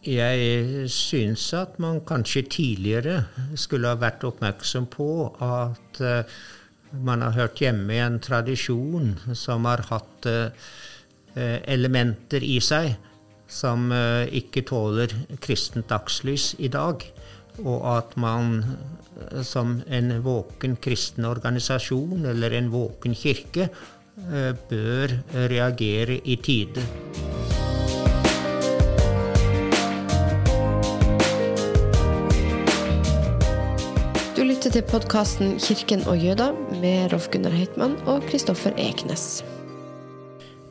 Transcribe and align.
Jeg 0.00 0.86
syns 0.88 1.42
at 1.52 1.74
man 1.82 1.98
kanskje 2.08 2.46
tidligere 2.48 3.18
skulle 3.52 3.90
ha 3.90 3.98
vært 4.00 4.24
oppmerksom 4.24 4.86
på 4.88 5.08
at 5.44 6.00
uh, 6.00 6.38
man 7.04 7.20
har 7.20 7.36
hørt 7.36 7.60
hjemme 7.60 7.92
i 7.92 8.00
en 8.00 8.16
tradisjon 8.24 9.12
som 9.36 9.68
har 9.68 9.84
hatt 9.90 10.24
uh, 10.24 10.48
elementer 11.36 12.40
i 12.40 12.56
seg 12.64 12.94
som 13.44 13.92
uh, 13.92 14.24
ikke 14.24 14.64
tåler 14.72 15.12
kristent 15.44 15.92
dagslys 15.92 16.54
i 16.56 16.72
dag. 16.72 17.04
Og 17.60 17.84
at 17.92 18.16
man 18.16 18.62
som 19.44 19.82
en 19.84 20.14
våken 20.24 20.78
kristen 20.80 21.28
organisasjon 21.28 22.24
eller 22.30 22.56
en 22.56 22.70
våken 22.72 23.12
kirke 23.12 23.68
bør 24.70 25.12
reagere 25.50 26.20
i 26.24 26.38
tide. 26.40 26.86
Lytter 34.50 34.70
til 34.70 34.82
podkasten 34.82 35.58
'Kirken 35.58 36.00
og 36.10 36.16
jøda' 36.18 36.80
med 36.80 37.12
Rolf 37.12 37.28
Gunnar 37.30 37.52
Heitmann 37.54 37.92
og 38.06 38.22
Kristoffer 38.30 38.72
Eknes. 38.78 39.44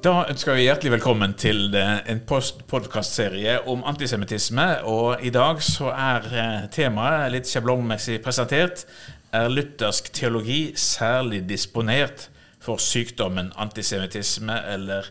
Da 0.04 0.26
ønsker 0.30 0.58
vi 0.58 0.66
hjertelig 0.66 0.92
velkommen 0.92 1.34
til 1.40 1.76
en 1.76 2.20
podkastserie 2.68 3.68
om 3.68 3.84
antisemittisme. 3.88 4.84
Og 4.84 5.24
i 5.24 5.30
dag 5.30 5.64
så 5.64 5.94
er 5.96 6.28
eh, 6.28 6.68
temaet 6.76 7.32
litt 7.32 7.48
sjablongmessig 7.48 8.20
presentert. 8.24 8.84
Er 9.32 9.48
luthersk 9.48 10.12
teologi 10.14 10.74
særlig 10.76 11.46
disponert 11.50 12.27
for 12.60 12.84
sykdommen 12.84 13.54
antisemittisme, 13.55 14.60
eller 14.74 15.08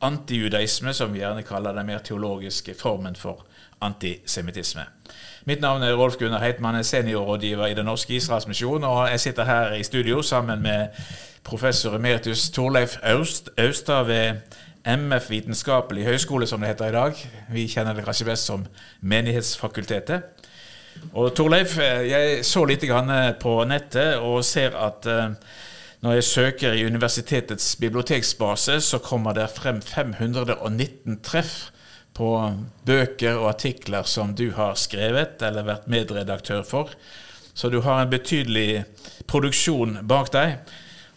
antijudaisme, 0.00 0.92
som 0.92 1.12
vi 1.12 1.24
gjerne 1.24 1.42
kaller 1.42 1.72
den 1.72 1.86
mer 1.86 2.04
teologiske 2.04 2.74
formen 2.74 3.16
for 3.16 3.46
antisemittisme? 3.80 4.86
Mitt 5.44 5.60
navn 5.60 5.82
er 5.82 5.94
Rolf 5.96 6.16
Gunnar 6.16 6.42
Heitmann, 6.42 6.74
er 6.74 6.82
seniorrådgiver 6.82 7.66
i 7.66 7.74
Den 7.74 7.84
norske 7.84 8.14
Israelsmisjon. 8.14 8.84
Og 8.84 9.10
jeg 9.10 9.20
sitter 9.20 9.44
her 9.44 9.72
i 9.72 9.82
studio 9.82 10.22
sammen 10.22 10.62
med 10.62 10.88
professor 11.44 11.94
emeritus 11.96 12.50
Torleif 12.50 12.98
Aust, 13.02 13.50
Austad 13.58 14.04
ved 14.04 14.34
MF 14.84 15.30
Vitenskapelig 15.30 16.04
høgskole, 16.04 16.46
som 16.46 16.60
det 16.60 16.68
heter 16.68 16.88
i 16.88 16.92
dag. 16.92 17.24
Vi 17.52 17.66
kjenner 17.68 17.96
det 17.96 18.04
kanskje 18.04 18.28
best 18.28 18.46
som 18.46 18.66
Menighetsfakultetet. 19.00 20.22
Og 21.12 21.34
Torleif, 21.34 21.78
jeg 21.78 22.44
så 22.44 22.64
litt 22.64 22.84
på 23.40 23.64
nettet 23.64 24.18
og 24.18 24.44
ser 24.44 24.76
at 24.76 25.06
eh, 25.06 25.34
når 26.00 26.12
jeg 26.12 26.24
søker 26.24 26.72
i 26.72 26.84
universitetets 26.84 27.76
biblioteksbase, 27.76 28.80
så 28.80 28.98
kommer 28.98 29.32
det 29.32 29.50
frem 29.56 29.82
519 29.82 31.20
treff 31.22 31.70
på 32.20 32.34
bøker 32.84 33.38
og 33.40 33.48
artikler 33.54 34.04
som 34.04 34.34
du 34.36 34.50
har 34.52 34.76
skrevet 34.76 35.40
eller 35.46 35.64
vært 35.64 35.88
medredaktør 35.88 36.60
for. 36.68 36.92
Så 37.56 37.72
du 37.72 37.80
har 37.84 38.02
en 38.02 38.12
betydelig 38.12 38.84
produksjon 39.30 40.02
bak 40.08 40.32
deg. 40.36 40.58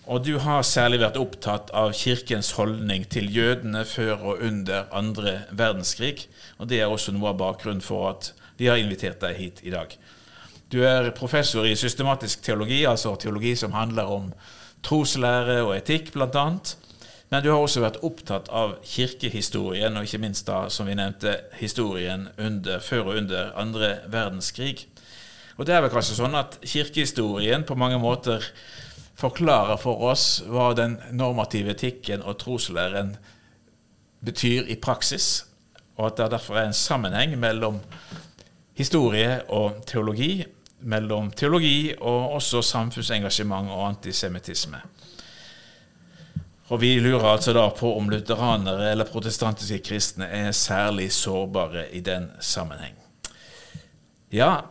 Og 0.03 0.23
du 0.25 0.35
har 0.43 0.65
særlig 0.67 0.99
vært 0.99 1.19
opptatt 1.19 1.69
av 1.75 1.93
kirkens 1.95 2.51
holdning 2.57 3.05
til 3.07 3.29
jødene 3.31 3.85
før 3.87 4.25
og 4.33 4.41
under 4.43 4.89
andre 4.91 5.37
verdenskrig. 5.51 6.25
Og 6.59 6.67
det 6.71 6.81
er 6.81 6.91
også 6.91 7.15
noe 7.15 7.31
av 7.31 7.39
bakgrunnen 7.39 7.83
for 7.83 8.09
at 8.11 8.33
de 8.59 8.67
har 8.67 8.81
invitert 8.81 9.23
deg 9.23 9.39
hit 9.39 9.63
i 9.63 9.71
dag. 9.71 9.95
Du 10.71 10.81
er 10.83 11.13
professor 11.15 11.67
i 11.69 11.75
systematisk 11.79 12.43
teologi, 12.43 12.83
altså 12.89 13.15
teologi 13.19 13.53
som 13.59 13.75
handler 13.77 14.11
om 14.11 14.31
troslære 14.83 15.61
og 15.63 15.75
etikk, 15.77 16.11
bl.a. 16.15 16.47
Men 17.31 17.43
du 17.43 17.49
har 17.49 17.61
også 17.61 17.81
vært 17.81 18.01
opptatt 18.05 18.49
av 18.53 18.75
kirkehistorien, 18.85 19.95
og 19.97 20.05
ikke 20.05 20.21
minst 20.21 20.47
da, 20.47 20.67
som 20.69 20.89
vi 20.89 20.97
nevnte, 20.97 21.37
historien 21.57 22.27
under, 22.37 22.81
før 22.83 23.13
og 23.13 23.21
under 23.23 23.53
andre 23.59 23.95
verdenskrig. 24.11 24.85
Og 25.57 25.65
det 25.65 25.75
er 25.75 25.83
vel 25.85 25.93
kanskje 25.93 26.17
sånn 26.17 26.37
at 26.37 26.59
kirkehistorien 26.65 27.65
på 27.65 27.77
mange 27.77 27.99
måter 28.01 28.45
forklarer 29.19 29.77
for 29.81 30.01
oss 30.09 30.41
hva 30.49 30.71
den 30.77 30.97
normative 31.13 31.73
etikken 31.75 32.23
og 32.25 32.39
troslæren 32.41 33.15
betyr 34.25 34.69
i 34.71 34.79
praksis, 34.81 35.45
og 35.97 36.09
at 36.09 36.17
det 36.17 36.31
derfor 36.33 36.57
er 36.57 36.69
en 36.69 36.77
sammenheng 36.77 37.35
mellom 37.39 37.79
historie 38.77 39.43
og 39.53 39.83
teologi, 39.89 40.43
mellom 40.83 41.31
teologi 41.31 41.93
og 41.99 42.33
også 42.39 42.63
samfunnsengasjement 42.65 43.69
og 43.71 43.87
antisemittisme. 43.91 44.81
Og 46.73 46.79
vi 46.81 46.95
lurer 46.97 47.27
altså 47.35 47.53
da 47.53 47.67
på 47.69 47.91
om 47.99 48.07
lutheranere 48.09 48.87
eller 48.95 49.05
protestantiske 49.05 49.77
kristne 49.85 50.25
er 50.25 50.49
særlig 50.57 51.11
sårbare 51.13 51.85
i 51.93 52.01
den 52.01 52.31
sammenheng. 52.41 52.95
Ja, 54.33 54.63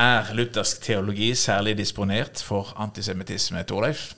er 0.00 0.30
luthersk 0.32 0.80
teologi 0.80 1.34
særlig 1.36 1.76
disponert 1.76 2.40
for 2.40 2.72
antisemittisme, 2.80 3.60
Torleif? 3.68 4.14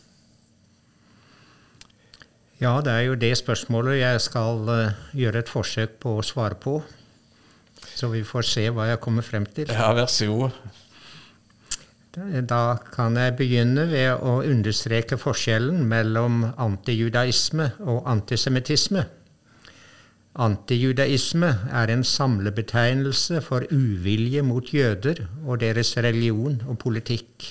Ja, 2.62 2.78
det 2.84 2.93
er 2.93 3.03
jo 3.09 3.17
det 3.19 3.33
spørsmålet 3.43 3.99
jeg 3.99 4.21
skal 4.23 4.71
uh, 4.71 4.94
gjøre 5.19 5.43
et 5.43 5.50
forsøk 5.50 5.99
på 6.05 6.15
å 6.21 6.23
svare 6.23 6.55
på. 6.55 6.78
Så 7.99 8.12
vi 8.15 8.23
får 8.23 8.47
se 8.47 8.69
hva 8.71 8.87
jeg 8.93 9.03
kommer 9.03 9.27
frem 9.27 9.47
til. 9.56 9.75
Ja, 9.75 9.91
vær 9.97 10.06
så 10.06 10.31
god. 10.31 10.55
Da 12.14 12.76
kan 12.94 13.16
jeg 13.19 13.34
begynne 13.41 13.88
ved 13.91 14.20
å 14.22 14.36
understreke 14.47 15.16
forskjellen 15.19 15.80
mellom 15.91 16.44
antijudaisme 16.62 17.72
og 17.82 18.06
antisemittisme. 18.06 19.02
Antijudaisme 20.38 21.50
er 21.75 21.91
en 21.91 22.04
samlebetegnelse 22.06 23.42
for 23.42 23.66
uvilje 23.66 24.44
mot 24.47 24.70
jøder 24.70 25.25
og 25.42 25.58
deres 25.64 25.97
religion 26.06 26.60
og 26.69 26.78
politikk. 26.86 27.48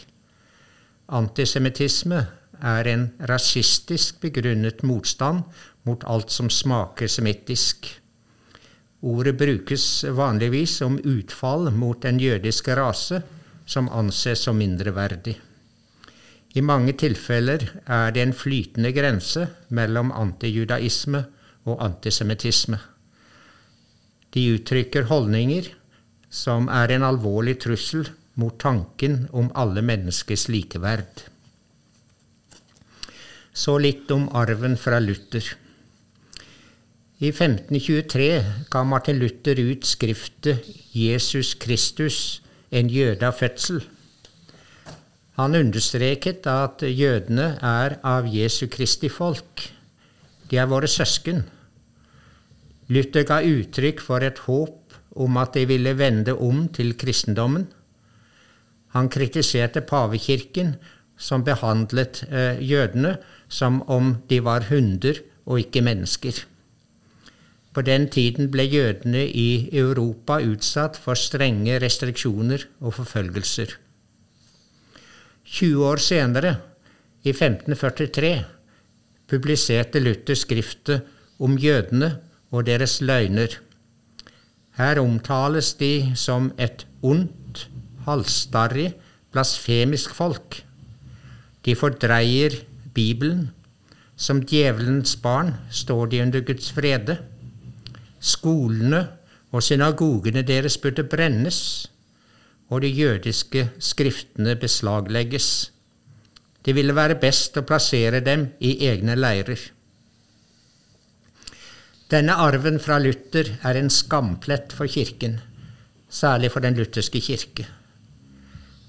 Antisemittisme 1.12 2.24
er 2.64 2.88
en 2.88 3.06
rasistisk 3.28 4.24
begrunnet 4.24 4.80
motstand 4.88 5.44
mot 5.84 6.08
alt 6.08 6.32
som 6.32 6.48
smaker 6.48 7.12
semittisk. 7.12 7.92
Ordet 9.04 9.36
brukes 9.36 10.06
vanligvis 10.08 10.80
om 10.88 11.02
utfall 11.04 11.68
mot 11.76 12.00
den 12.00 12.24
jødiske 12.24 12.80
rase 12.80 13.26
som 13.66 13.90
anses 13.90 14.44
som 14.46 14.58
mindreverdig. 14.58 15.38
I 16.54 16.62
mange 16.62 16.94
tilfeller 17.00 17.66
er 17.90 18.12
det 18.14 18.22
en 18.22 18.36
flytende 18.38 18.92
grense 18.94 19.48
mellom 19.74 20.12
antijudaisme 20.14 21.24
og 21.66 21.80
antisemittisme. 21.82 22.78
De 24.34 24.44
uttrykker 24.54 25.08
holdninger 25.10 25.72
som 26.34 26.70
er 26.70 26.94
en 26.94 27.06
alvorlig 27.08 27.58
trussel 27.66 28.08
mot 28.42 28.58
tanken 28.62 29.28
om 29.32 29.52
alle 29.56 29.82
menneskers 29.86 30.48
likeverd. 30.50 31.26
Så 33.54 33.78
litt 33.78 34.10
om 34.14 34.30
arven 34.34 34.78
fra 34.78 35.00
Luther. 35.02 35.46
I 37.22 37.30
1523 37.30 38.30
ga 38.74 38.82
Martin 38.84 39.20
Luther 39.22 39.62
ut 39.62 39.86
skriftet 39.86 40.66
Jesus 40.94 41.54
Kristus 41.62 42.43
en 42.74 42.90
jøde 42.90 43.28
av 43.28 43.38
fødsel. 43.38 43.84
Han 45.38 45.58
understreket 45.58 46.46
at 46.50 46.84
jødene 46.86 47.56
er 47.62 47.98
av 48.06 48.28
Jesu 48.30 48.68
Kristi 48.70 49.10
folk. 49.10 49.68
De 50.50 50.60
er 50.62 50.70
våre 50.70 50.90
søsken. 50.90 51.42
Luther 52.94 53.26
ga 53.26 53.40
uttrykk 53.42 54.02
for 54.04 54.26
et 54.26 54.44
håp 54.46 54.98
om 55.24 55.38
at 55.42 55.56
de 55.58 55.66
ville 55.70 55.96
vende 55.98 56.36
om 56.36 56.68
til 56.74 56.94
kristendommen. 57.00 57.68
Han 58.94 59.10
kritiserte 59.10 59.82
pavekirken, 59.82 60.76
som 61.18 61.44
behandlet 61.46 62.24
eh, 62.30 62.60
jødene 62.62 63.16
som 63.48 63.82
om 63.90 64.16
de 64.30 64.40
var 64.44 64.66
hunder 64.70 65.22
og 65.46 65.62
ikke 65.62 65.84
mennesker. 65.86 66.44
På 67.74 67.82
den 67.82 68.06
tiden 68.14 68.52
ble 68.54 68.68
jødene 68.70 69.24
i 69.26 69.70
Europa 69.74 70.38
utsatt 70.46 71.00
for 71.02 71.18
strenge 71.18 71.80
restriksjoner 71.82 72.68
og 72.82 72.94
forfølgelser. 73.00 73.74
20 75.46 75.86
år 75.86 76.02
senere, 76.02 76.56
i 77.24 77.32
1543, 77.32 78.34
publiserte 79.28 80.02
Luther 80.04 80.38
skriftet 80.38 81.08
om 81.40 81.58
jødene 81.58 82.18
og 82.52 82.68
deres 82.68 83.00
løgner. 83.02 83.58
Her 84.78 85.00
omtales 85.02 85.74
de 85.80 86.12
som 86.18 86.52
et 86.58 86.86
ondt, 87.02 87.68
halvstarrig, 88.06 88.94
blasfemisk 89.34 90.14
folk. 90.14 90.62
De 91.66 91.76
fordreier 91.76 92.56
Bibelen. 92.94 93.50
Som 94.16 94.44
djevelens 94.46 95.16
barn 95.18 95.56
står 95.74 96.12
de 96.12 96.22
under 96.22 96.44
Guds 96.46 96.72
frede. 96.72 97.18
Skolene 98.24 99.02
og 99.52 99.64
synagogene 99.64 100.46
deres 100.48 100.78
burde 100.80 101.04
brennes, 101.04 101.60
og 102.72 102.82
de 102.82 102.90
jødiske 102.90 103.68
skriftene 103.84 104.56
beslaglegges. 104.56 105.48
Det 106.66 106.76
ville 106.76 106.96
være 106.96 107.20
best 107.20 107.60
å 107.60 107.66
plassere 107.68 108.24
dem 108.24 108.48
i 108.64 108.78
egne 108.88 109.18
leirer. 109.20 109.60
Denne 112.14 112.38
arven 112.40 112.80
fra 112.80 113.00
Luther 113.02 113.50
er 113.66 113.78
en 113.80 113.92
skamplett 113.92 114.74
for 114.78 114.88
Kirken, 114.88 115.40
særlig 116.10 116.52
for 116.54 116.64
den 116.64 116.78
lutherske 116.78 117.20
kirke. 117.20 117.66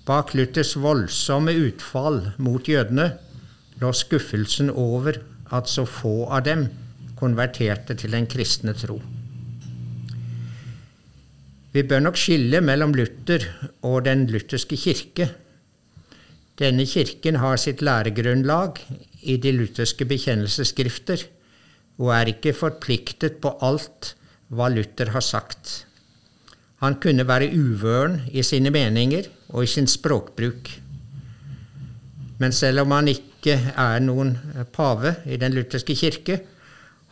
Bak 0.05 0.35
Luthers 0.35 0.75
voldsomme 0.77 1.55
utfall 1.57 2.21
mot 2.37 2.69
jødene 2.69 3.09
lå 3.81 3.93
skuffelsen 3.97 4.69
over 4.71 5.17
at 5.51 5.71
så 5.73 5.87
få 5.89 6.27
av 6.29 6.45
dem 6.45 6.67
konverterte 7.17 7.97
til 7.97 8.13
den 8.13 8.29
kristne 8.29 8.77
tro. 8.77 9.01
Vi 11.75 11.83
bør 11.83 12.05
nok 12.05 12.19
skille 12.21 12.61
mellom 12.63 12.93
Luther 12.95 13.43
og 13.83 14.05
den 14.07 14.29
lutherske 14.31 14.77
kirke. 14.79 15.27
Denne 16.55 16.85
kirken 16.87 17.41
har 17.43 17.59
sitt 17.59 17.81
læregrunnlag 17.83 18.79
i 19.27 19.35
de 19.43 19.51
lutherske 19.57 20.07
bekjennelsesskrifter, 20.07 21.25
og 21.99 22.13
er 22.15 22.31
ikke 22.31 22.55
forpliktet 22.55 23.41
på 23.43 23.57
alt 23.63 24.13
hva 24.55 24.69
Luther 24.71 25.11
har 25.15 25.25
sagt. 25.27 25.73
Han 26.83 27.01
kunne 27.03 27.27
være 27.27 27.51
uvøren 27.59 28.21
i 28.31 28.43
sine 28.47 28.71
meninger 28.71 29.27
og 29.49 29.67
i 29.67 29.73
sin 29.75 29.91
språkbruk. 29.91 30.71
Men 32.39 32.55
selv 32.55 32.85
om 32.85 32.95
han 32.95 33.11
ikke 33.11 33.59
er 33.75 33.99
noen 34.05 34.37
pave 34.75 35.17
i 35.27 35.41
den 35.43 35.59
lutherske 35.59 35.99
kirke, 35.99 36.39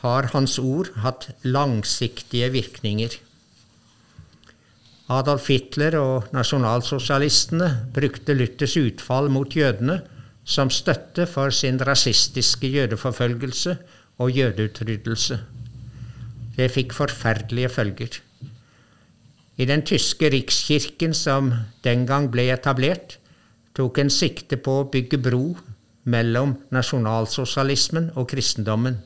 har 0.07 0.31
hans 0.35 0.59
ord 0.59 0.95
hatt 1.03 1.31
langsiktige 1.43 2.51
virkninger. 2.55 3.19
Adolf 5.13 5.49
Hitler 5.51 5.97
og 5.99 6.31
nasjonalsosialistene 6.33 7.69
brukte 7.95 8.37
Luthers 8.37 8.77
utfall 8.81 9.29
mot 9.33 9.57
jødene 9.57 9.99
som 10.45 10.71
støtte 10.73 11.27
for 11.29 11.53
sin 11.55 11.81
rasistiske 11.85 12.71
jødeforfølgelse 12.71 13.77
og 14.23 14.31
jødeutryddelse. 14.31 15.39
Det 16.57 16.71
fikk 16.71 16.95
forferdelige 16.97 17.69
følger. 17.69 18.21
I 19.57 19.65
den 19.69 19.85
tyske 19.87 20.31
rikskirken 20.33 21.15
som 21.15 21.53
den 21.85 22.07
gang 22.07 22.31
ble 22.33 22.49
etablert, 22.55 23.19
tok 23.77 23.99
en 23.99 24.11
sikte 24.13 24.57
på 24.57 24.81
å 24.81 24.89
bygge 24.93 25.21
bro 25.21 25.45
mellom 26.05 26.57
nasjonalsosialismen 26.73 28.11
og 28.17 28.29
kristendommen. 28.33 28.99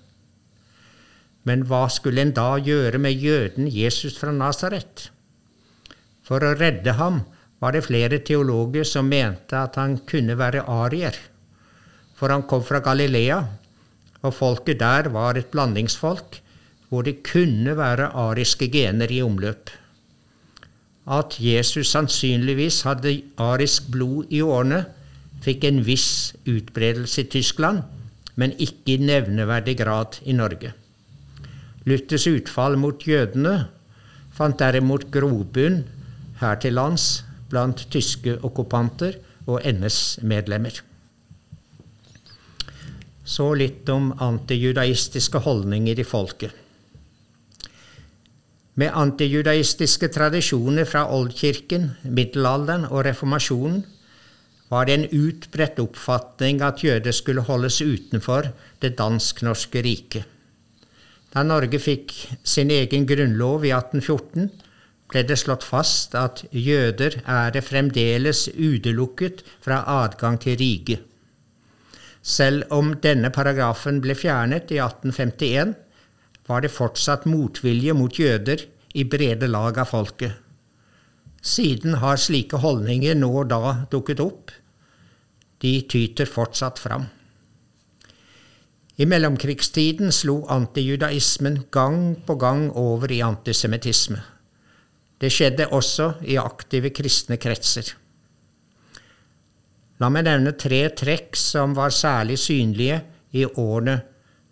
Men 1.46 1.66
hva 1.66 1.86
skulle 1.92 2.22
en 2.22 2.34
da 2.34 2.56
gjøre 2.58 2.98
med 2.98 3.22
jøden 3.22 3.68
Jesus 3.70 4.18
fra 4.18 4.32
Nasaret? 4.34 5.10
For 6.26 6.42
å 6.42 6.56
redde 6.58 6.96
ham 6.98 7.22
var 7.62 7.76
det 7.76 7.86
flere 7.86 8.18
teologer 8.26 8.86
som 8.88 9.08
mente 9.08 9.56
at 9.58 9.78
han 9.78 10.00
kunne 10.08 10.34
være 10.38 10.64
arier. 10.66 11.14
For 12.18 12.32
han 12.32 12.44
kom 12.50 12.64
fra 12.66 12.82
Galilea, 12.84 13.38
og 14.26 14.34
folket 14.34 14.80
der 14.82 15.10
var 15.14 15.38
et 15.38 15.52
blandingsfolk 15.52 16.40
hvor 16.90 17.06
det 17.06 17.20
kunne 17.26 17.74
være 17.78 18.12
ariske 18.14 18.68
gener 18.72 19.10
i 19.12 19.22
omløp. 19.22 19.70
At 21.06 21.36
Jesus 21.38 21.92
sannsynligvis 21.94 22.82
hadde 22.86 23.20
arisk 23.38 23.90
blod 23.94 24.32
i 24.34 24.42
årene, 24.42 24.84
fikk 25.42 25.66
en 25.68 25.82
viss 25.86 26.34
utbredelse 26.48 27.22
i 27.22 27.30
Tyskland, 27.30 27.84
men 28.34 28.54
ikke 28.58 28.96
i 28.96 29.02
nevneverdig 29.02 29.76
grad 29.78 30.18
i 30.26 30.34
Norge. 30.34 30.72
Luthers 31.86 32.26
utfall 32.26 32.74
mot 32.80 33.06
jødene 33.06 33.68
fant 34.34 34.58
derimot 34.58 35.06
grobunn 35.14 35.84
her 36.40 36.58
til 36.62 36.76
lands 36.76 37.24
blant 37.50 37.86
tyske 37.92 38.36
okkupanter 38.44 39.18
og 39.46 39.62
NS-medlemmer. 39.64 40.82
Så 43.26 43.48
litt 43.58 43.88
om 43.90 44.12
antijudaistiske 44.22 45.42
holdninger 45.42 45.98
i 45.98 46.06
folket. 46.06 46.52
Med 48.76 48.92
antijudaistiske 48.92 50.10
tradisjoner 50.12 50.84
fra 50.84 51.06
oldkirken, 51.16 51.94
middelalderen 52.04 52.84
og 52.90 53.06
reformasjonen 53.06 53.80
var 54.68 54.86
det 54.86 54.96
en 54.98 55.06
utbredt 55.14 55.80
oppfatning 55.80 56.60
at 56.66 56.82
jøder 56.84 57.14
skulle 57.14 57.44
holdes 57.46 57.80
utenfor 57.80 58.50
det 58.82 58.96
dansk-norske 58.98 59.82
riket. 59.86 60.26
Da 61.32 61.44
Norge 61.46 61.78
fikk 61.82 62.12
sin 62.44 62.70
egen 62.72 63.06
grunnlov 63.08 63.64
i 63.64 63.72
1814, 63.74 64.50
ble 65.10 65.22
det 65.26 65.38
slått 65.38 65.64
fast 65.64 66.14
at 66.18 66.42
jøder 66.50 67.20
er 67.22 67.52
det 67.54 67.64
fremdeles 67.66 68.46
utelukket 68.54 69.44
fra 69.64 69.82
adgang 70.02 70.38
til 70.42 70.58
riket. 70.60 71.04
Selv 72.26 72.66
om 72.74 72.96
denne 73.02 73.30
paragrafen 73.30 74.00
ble 74.02 74.16
fjernet 74.18 74.72
i 74.74 74.80
1851, 74.82 75.76
var 76.46 76.62
det 76.62 76.74
fortsatt 76.74 77.26
motvilje 77.30 77.94
mot 77.94 78.18
jøder 78.18 78.64
i 78.98 79.04
brede 79.06 79.46
lag 79.50 79.78
av 79.78 79.92
folket. 79.92 80.34
Siden 81.46 82.00
har 82.02 82.18
slike 82.18 82.58
holdninger 82.58 83.14
nå 83.14 83.30
og 83.42 83.50
da 83.52 83.76
dukket 83.92 84.22
opp. 84.24 84.50
De 85.62 85.78
tyter 85.86 86.26
fortsatt 86.26 86.82
fram. 86.82 87.06
I 88.96 89.06
mellomkrigstiden 89.06 90.10
slo 90.12 90.40
antijudaismen 90.50 91.66
gang 91.70 92.16
på 92.26 92.34
gang 92.40 92.70
over 92.74 93.12
i 93.12 93.20
antisemittisme. 93.22 94.18
Det 95.20 95.30
skjedde 95.32 95.70
også 95.72 96.10
i 96.28 96.36
aktive 96.40 96.90
kristne 96.94 97.38
kretser. 97.40 97.94
La 99.96 100.10
meg 100.12 100.26
nevne 100.26 100.52
tre 100.60 100.82
trekk 100.92 101.38
som 101.40 101.72
var 101.76 101.94
særlig 101.94 102.36
synlige 102.42 103.00
i 103.32 103.46
årene 103.46 104.02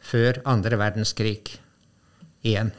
før 0.04 0.40
andre 0.48 0.78
verdenskrig. 0.80 1.52
1. 2.44 2.72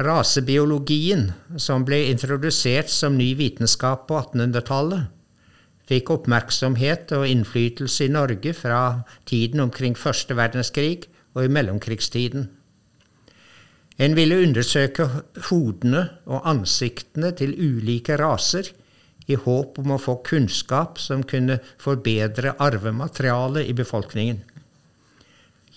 Rasebiologien, 0.00 1.26
som 1.60 1.84
ble 1.84 2.06
introdusert 2.08 2.88
som 2.92 3.18
ny 3.18 3.34
vitenskap 3.36 4.06
på 4.08 4.16
1800-tallet, 4.16 5.10
fikk 5.90 6.12
oppmerksomhet 6.14 7.12
og 7.16 7.26
innflytelse 7.28 8.06
i 8.06 8.12
Norge 8.14 8.54
fra 8.56 9.02
tiden 9.28 9.60
omkring 9.66 9.96
første 9.98 10.36
verdenskrig 10.38 11.10
og 11.34 11.44
i 11.44 11.52
mellomkrigstiden. 11.52 12.48
En 14.00 14.14
ville 14.16 14.38
undersøke 14.40 15.04
hodene 15.50 16.06
og 16.24 16.46
ansiktene 16.48 17.34
til 17.36 17.52
ulike 17.52 18.16
raser 18.16 18.70
i 19.28 19.36
håp 19.36 19.76
om 19.82 19.92
å 19.92 20.00
få 20.00 20.16
kunnskap 20.26 20.98
som 21.02 21.22
kunne 21.28 21.58
forbedre 21.80 22.54
arvematerialet 22.58 23.68
i 23.68 23.76
befolkningen. 23.76 24.40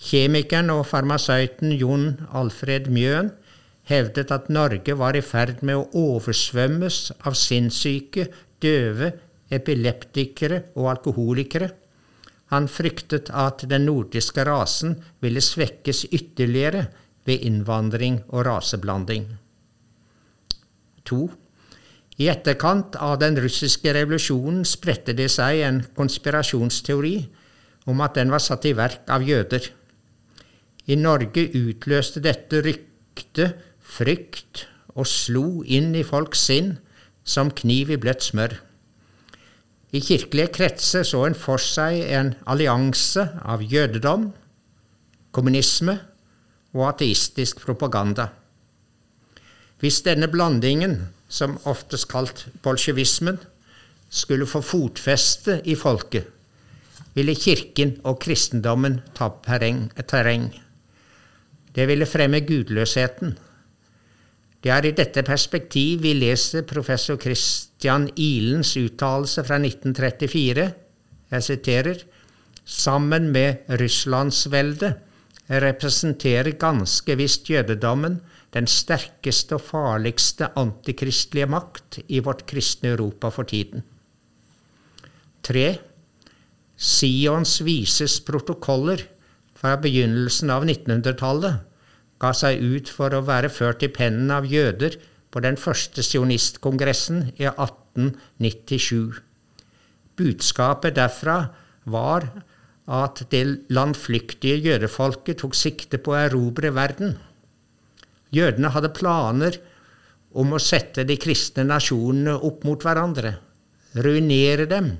Kjemikeren 0.04 0.72
og 0.72 0.86
farmasøyten 0.88 1.76
Jon 1.76 2.08
Alfred 2.32 2.88
Mjøen 2.92 3.30
hevdet 3.90 4.32
at 4.32 4.48
Norge 4.52 4.96
var 4.96 5.16
i 5.16 5.22
ferd 5.24 5.60
med 5.62 5.76
å 5.76 6.16
oversvømmes 6.16 6.98
av 7.28 7.36
sinnssyke, 7.38 8.30
døve, 8.64 9.12
epileptikere 9.52 10.64
og 10.80 10.90
alkoholikere. 10.96 11.68
Han 12.52 12.68
fryktet 12.72 13.30
at 13.30 13.64
den 13.68 13.84
nordiske 13.88 14.44
rasen 14.48 14.96
ville 15.20 15.42
svekkes 15.44 16.06
ytterligere 16.10 16.86
ved 17.24 17.44
innvandring 17.46 18.20
og 18.28 18.44
raseblanding. 18.48 19.26
2. 21.04 21.22
I 22.22 22.28
etterkant 22.30 22.96
av 23.02 23.16
den 23.22 23.38
russiske 23.42 23.92
revolusjonen 23.96 24.62
spredte 24.68 25.16
det 25.18 25.30
seg 25.34 25.64
en 25.66 25.80
konspirasjonsteori 25.96 27.16
om 27.90 28.04
at 28.04 28.14
den 28.18 28.30
var 28.32 28.42
satt 28.42 28.68
i 28.68 28.74
verk 28.76 29.10
av 29.10 29.24
jøder. 29.26 29.66
I 30.86 30.96
Norge 31.00 31.48
utløste 31.58 32.22
dette 32.24 32.60
rykte 32.64 33.50
frykt 33.80 34.66
og 34.94 35.08
slo 35.10 35.64
inn 35.64 35.94
i 35.96 36.04
folks 36.06 36.46
sinn 36.48 36.76
som 37.24 37.50
kniv 37.50 37.90
i 37.90 37.98
bløtt 38.00 38.22
smør. 38.22 38.54
I 39.94 40.00
kirkelige 40.02 40.52
kretser 40.54 41.06
så 41.06 41.22
en 41.26 41.36
for 41.38 41.62
seg 41.62 42.00
en 42.14 42.32
allianse 42.50 43.22
av 43.42 43.62
jødedom, 43.62 44.32
kommunisme 45.34 45.98
og 46.74 46.88
ateistisk 46.88 47.62
propaganda. 47.64 48.28
Hvis 49.80 50.02
denne 50.06 50.28
blandingen, 50.30 51.00
som 51.28 51.58
oftest 51.64 52.08
kalt 52.10 52.46
bolsjevismen, 52.62 53.38
skulle 54.10 54.46
få 54.46 54.60
fotfeste 54.62 55.60
i 55.64 55.74
folket, 55.78 56.28
ville 57.14 57.34
kirken 57.38 57.96
og 58.02 58.18
kristendommen 58.22 59.00
ta 59.14 59.30
terreng. 59.44 60.50
Det 61.74 61.86
ville 61.90 62.06
fremme 62.06 62.40
gudløsheten. 62.46 63.36
Det 64.64 64.72
er 64.72 64.86
i 64.88 64.94
dette 64.96 65.22
perspektiv 65.26 66.02
vi 66.02 66.14
leser 66.16 66.64
professor 66.66 67.18
Christian 67.20 68.08
Ilens 68.16 68.72
uttalelse 68.80 69.44
fra 69.44 69.58
1934. 69.60 70.68
Jeg 71.30 71.42
siterer 71.42 72.04
Sammen 72.64 73.28
med 73.28 73.68
Russlandsveldet 73.68 74.94
representerer 75.48 76.56
ganske 76.60 77.16
visst 77.20 77.50
jødedommen 77.50 78.20
den 78.54 78.68
sterkeste 78.70 79.58
og 79.58 79.64
farligste 79.66 80.48
antikristelige 80.56 81.48
makt 81.50 81.98
i 82.08 82.20
vårt 82.24 82.44
kristne 82.48 82.94
Europa 82.94 83.28
for 83.34 83.48
tiden. 83.50 83.82
3. 85.44 85.66
Sions 86.76 87.58
vises 87.64 88.20
protokoller 88.24 89.02
fra 89.58 89.76
begynnelsen 89.80 90.50
av 90.54 90.64
1900-tallet 90.64 91.60
ga 92.22 92.30
seg 92.36 92.62
ut 92.62 92.90
for 92.90 93.12
å 93.12 93.24
være 93.26 93.50
ført 93.52 93.84
i 93.84 93.90
pennen 93.92 94.32
av 94.32 94.48
jøder 94.48 94.96
på 95.34 95.42
den 95.44 95.58
første 95.60 96.02
sionistkongressen 96.06 97.34
i 97.36 97.46
1897. 97.50 99.20
Budskapet 100.16 100.96
derfra 100.96 101.38
var 101.90 102.30
at 102.84 103.22
det 103.32 103.44
landflyktige 103.72 104.60
jødefolket 104.60 105.40
tok 105.40 105.56
sikte 105.56 106.00
på 106.02 106.12
å 106.12 106.20
erobre 106.26 106.72
verden. 106.76 107.16
Jødene 108.34 108.72
hadde 108.74 108.92
planer 108.92 109.56
om 110.34 110.52
å 110.52 110.60
sette 110.60 111.06
de 111.08 111.16
kristne 111.20 111.64
nasjonene 111.64 112.34
opp 112.44 112.64
mot 112.66 112.84
hverandre, 112.84 113.36
ruinere 113.94 114.66
dem 114.68 114.90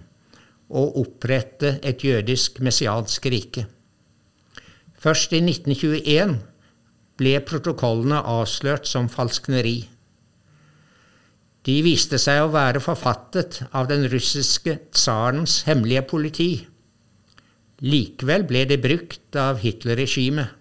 og 0.75 0.99
opprette 1.03 1.79
et 1.85 2.05
jødisk 2.07 2.61
messiansk 2.65 3.27
rike. 3.29 3.67
Først 4.97 5.35
i 5.37 5.43
1921 5.45 6.39
ble 7.21 7.35
protokollene 7.47 8.23
avslørt 8.25 8.89
som 8.89 9.11
falskneri. 9.13 9.83
De 11.65 11.75
viste 11.85 12.19
seg 12.21 12.43
å 12.45 12.53
være 12.53 12.81
forfattet 12.85 13.61
av 13.73 13.89
den 13.91 14.07
russiske 14.13 14.79
tsarens 14.93 15.63
hemmelige 15.69 16.05
politi. 16.09 16.51
Likevel 17.83 18.45
ble 18.47 18.65
de 18.71 18.79
brukt 18.79 19.37
av 19.39 19.59
Hitler-regimet. 19.65 20.53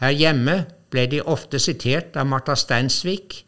Her 0.00 0.14
hjemme 0.16 0.56
ble 0.92 1.06
de 1.12 1.20
ofte 1.24 1.60
sitert 1.60 2.16
av 2.16 2.28
Martha 2.30 2.56
Steinsvik, 2.56 3.42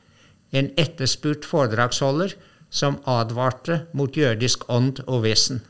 en 0.52 0.70
etterspurt 0.80 1.44
foredragsholder 1.48 2.34
som 2.70 3.00
advarte 3.08 3.82
mot 3.96 4.16
jødisk 4.16 4.64
ånd 4.72 5.02
og 5.06 5.24
vesen. 5.26 5.60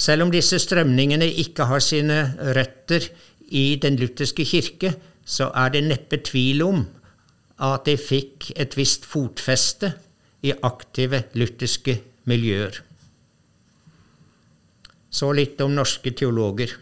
Selv 0.00 0.24
om 0.24 0.32
disse 0.32 0.58
strømningene 0.58 1.28
ikke 1.42 1.66
har 1.68 1.82
sine 1.84 2.20
røtter 2.56 3.10
i 3.50 3.76
den 3.82 3.98
lutherske 4.00 4.46
kirke, 4.48 4.94
så 5.24 5.50
er 5.54 5.74
det 5.74 5.84
neppe 5.86 6.22
tvil 6.24 6.62
om 6.64 6.86
at 7.60 7.84
de 7.86 7.98
fikk 8.00 8.52
et 8.56 8.76
visst 8.78 9.04
fotfeste 9.06 9.92
i 10.42 10.54
aktive 10.64 11.26
lutherske 11.36 11.98
miljøer. 12.30 12.80
Så 15.10 15.32
litt 15.34 15.60
om 15.60 15.74
norske 15.74 16.12
teologer. 16.14 16.76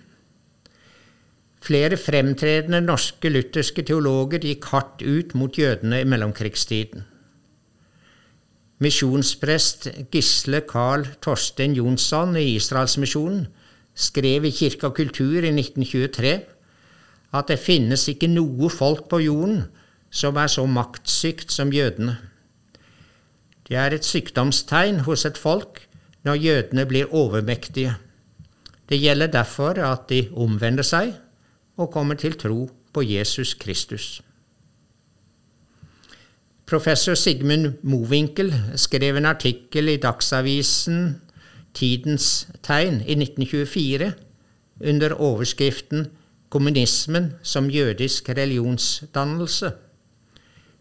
Flere 1.65 1.97
fremtredende 1.99 2.81
norske 2.85 3.31
lutherske 3.33 3.83
teologer 3.89 4.45
gikk 4.45 4.69
hardt 4.73 5.03
ut 5.03 5.35
mot 5.35 5.57
jødene 5.59 6.03
i 6.03 6.09
mellomkrigstiden. 6.09 7.07
Misjonsprest 8.79 9.89
Gisle 10.13 10.61
Carl 10.69 11.09
Torstein 11.25 11.75
Jonsson 11.75 12.37
i 12.39 12.53
Israelsmisjonen 12.55 13.49
skrev 13.99 14.47
i 14.47 14.53
Kirke 14.55 14.93
og 14.93 14.95
kultur 15.01 15.43
i 15.43 15.51
1923 15.51 16.37
at 17.35 17.51
det 17.51 17.59
finnes 17.59 18.07
ikke 18.09 18.31
noe 18.31 18.71
folk 18.71 19.09
på 19.11 19.19
jorden 19.25 19.65
som 20.15 20.39
er 20.39 20.49
så 20.53 20.65
maktsykt 20.65 21.53
som 21.53 21.73
jødene. 21.75 22.17
Det 23.69 23.77
er 23.77 23.93
et 23.93 24.07
sykdomstegn 24.07 25.03
hos 25.09 25.27
et 25.29 25.37
folk 25.37 25.83
når 26.25 26.41
jødene 26.45 26.87
blir 26.89 27.11
overmektige. 27.13 27.97
Det 28.89 28.99
gjelder 29.01 29.27
derfor 29.33 29.79
at 29.85 30.09
de 30.09 30.29
omvender 30.33 30.87
seg 30.87 31.13
og 31.77 31.93
kommer 31.93 32.19
til 32.19 32.39
tro 32.41 32.69
på 32.93 33.05
Jesus 33.05 33.55
Kristus. 33.55 34.23
Professor 36.69 37.15
Sigmund 37.15 37.79
Mowinckel 37.83 38.53
skrev 38.77 39.17
en 39.17 39.27
artikkel 39.27 39.89
i 39.89 39.97
Dagsavisen 39.97 41.21
Tidens 41.75 42.49
Tegn 42.63 43.03
i 43.07 43.17
1924 43.17 44.13
under 44.81 45.15
overskriften 45.15 46.09
kommunismen 46.49 47.33
som 47.43 47.71
jødisk 47.71 48.29
religionsdannelse. 48.29 49.73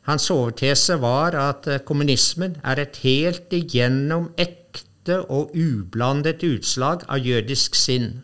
Hans 0.08 0.30
overtese 0.32 1.02
var 1.02 1.36
at 1.36 1.68
kommunismen 1.86 2.58
er 2.64 2.80
et 2.84 3.00
helt 3.04 3.54
igjennom 3.54 4.30
ekte 5.08 5.24
og 5.32 5.56
ublandet 5.56 6.44
utslag 6.44 7.06
av 7.08 7.20
jødisk 7.24 7.76
sinn. 7.76 8.24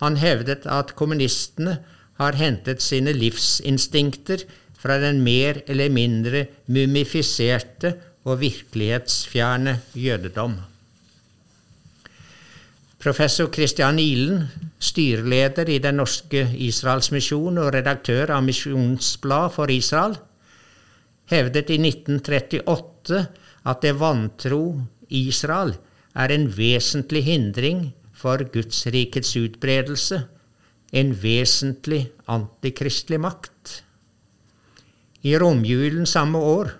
Han 0.00 0.16
hevdet 0.16 0.66
at 0.66 0.94
kommunistene 0.96 1.80
har 2.20 2.36
hentet 2.36 2.82
sine 2.82 3.12
livsinstinkter 3.12 4.44
fra 4.78 4.98
den 4.98 5.22
mer 5.22 5.62
eller 5.66 5.90
mindre 5.90 6.46
mumifiserte 6.66 7.96
og 8.24 8.40
virkelighetsfjerne 8.40 9.80
jødedom. 9.94 10.60
Professor 13.00 13.48
Christian 13.48 13.98
Ihlen, 13.98 14.44
styreleder 14.78 15.68
i 15.68 15.78
Den 15.78 15.96
norske 15.96 16.50
Israelsmisjon 16.54 17.58
og 17.58 17.72
redaktør 17.74 18.30
av 18.36 18.44
Misjonsblad 18.44 19.52
for 19.54 19.70
Israel, 19.72 20.18
hevdet 21.30 21.70
i 21.70 21.78
1938 21.80 23.26
at 23.64 23.82
det 23.82 23.94
vantro 23.96 24.64
Israel 25.10 25.74
er 26.14 26.32
en 26.34 26.48
vesentlig 26.56 27.24
hindring 27.26 27.90
for 28.14 28.42
Gudsrikets 28.52 29.34
utbredelse, 29.38 30.24
en 30.92 31.12
vesentlig 31.22 32.10
antikristelig 32.28 33.20
makt. 33.22 33.80
I 35.22 35.36
romjulen 35.38 36.06
samme 36.08 36.38
år, 36.38 36.72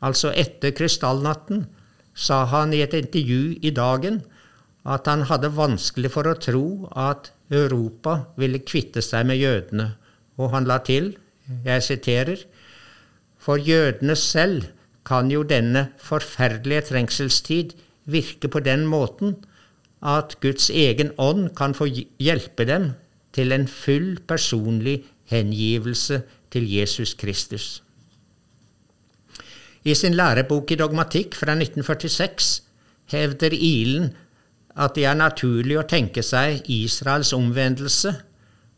altså 0.00 0.32
etter 0.34 0.74
krystallnatten, 0.76 1.66
sa 2.14 2.44
han 2.50 2.74
i 2.74 2.82
et 2.82 2.96
intervju 2.98 3.58
i 3.62 3.70
Dagen 3.70 4.22
at 4.88 5.06
han 5.06 5.26
hadde 5.28 5.52
vanskelig 5.54 6.10
for 6.10 6.26
å 6.26 6.38
tro 6.40 6.66
at 6.96 7.30
Europa 7.52 8.18
ville 8.40 8.60
kvitte 8.64 9.02
seg 9.04 9.28
med 9.28 9.38
jødene, 9.40 9.92
og 10.38 10.52
han 10.54 10.66
la 10.68 10.80
til, 10.84 11.12
jeg 11.64 11.84
siterer, 11.84 12.42
for 13.38 13.60
jødene 13.62 14.16
selv 14.18 14.66
kan 15.08 15.30
jo 15.32 15.42
denne 15.42 15.88
forferdelige 16.04 16.88
trengselstid 16.90 17.74
virke 18.04 18.48
på 18.52 18.60
den 18.60 18.84
måten 18.86 19.36
at 20.04 20.36
Guds 20.42 20.68
egen 20.70 21.10
ånd 21.18 21.50
kan 21.56 21.74
få 21.74 21.88
hjelpe 22.20 22.66
dem 22.68 22.92
til 23.34 23.52
en 23.52 23.66
full 23.68 24.18
personlig 24.28 25.02
hengivelse 25.32 26.22
til 26.52 26.68
Jesus 26.72 27.14
Kristus. 27.14 27.82
I 29.84 29.94
sin 29.94 30.14
lærebok 30.14 30.70
i 30.70 30.76
dogmatikk 30.76 31.34
fra 31.34 31.54
1946 31.56 32.62
hevder 33.12 33.52
Ilen 33.52 34.10
at 34.78 34.94
det 34.94 35.06
er 35.08 35.18
naturlig 35.18 35.78
å 35.78 35.86
tenke 35.88 36.22
seg 36.22 36.66
Israels 36.70 37.32
omvendelse 37.34 38.12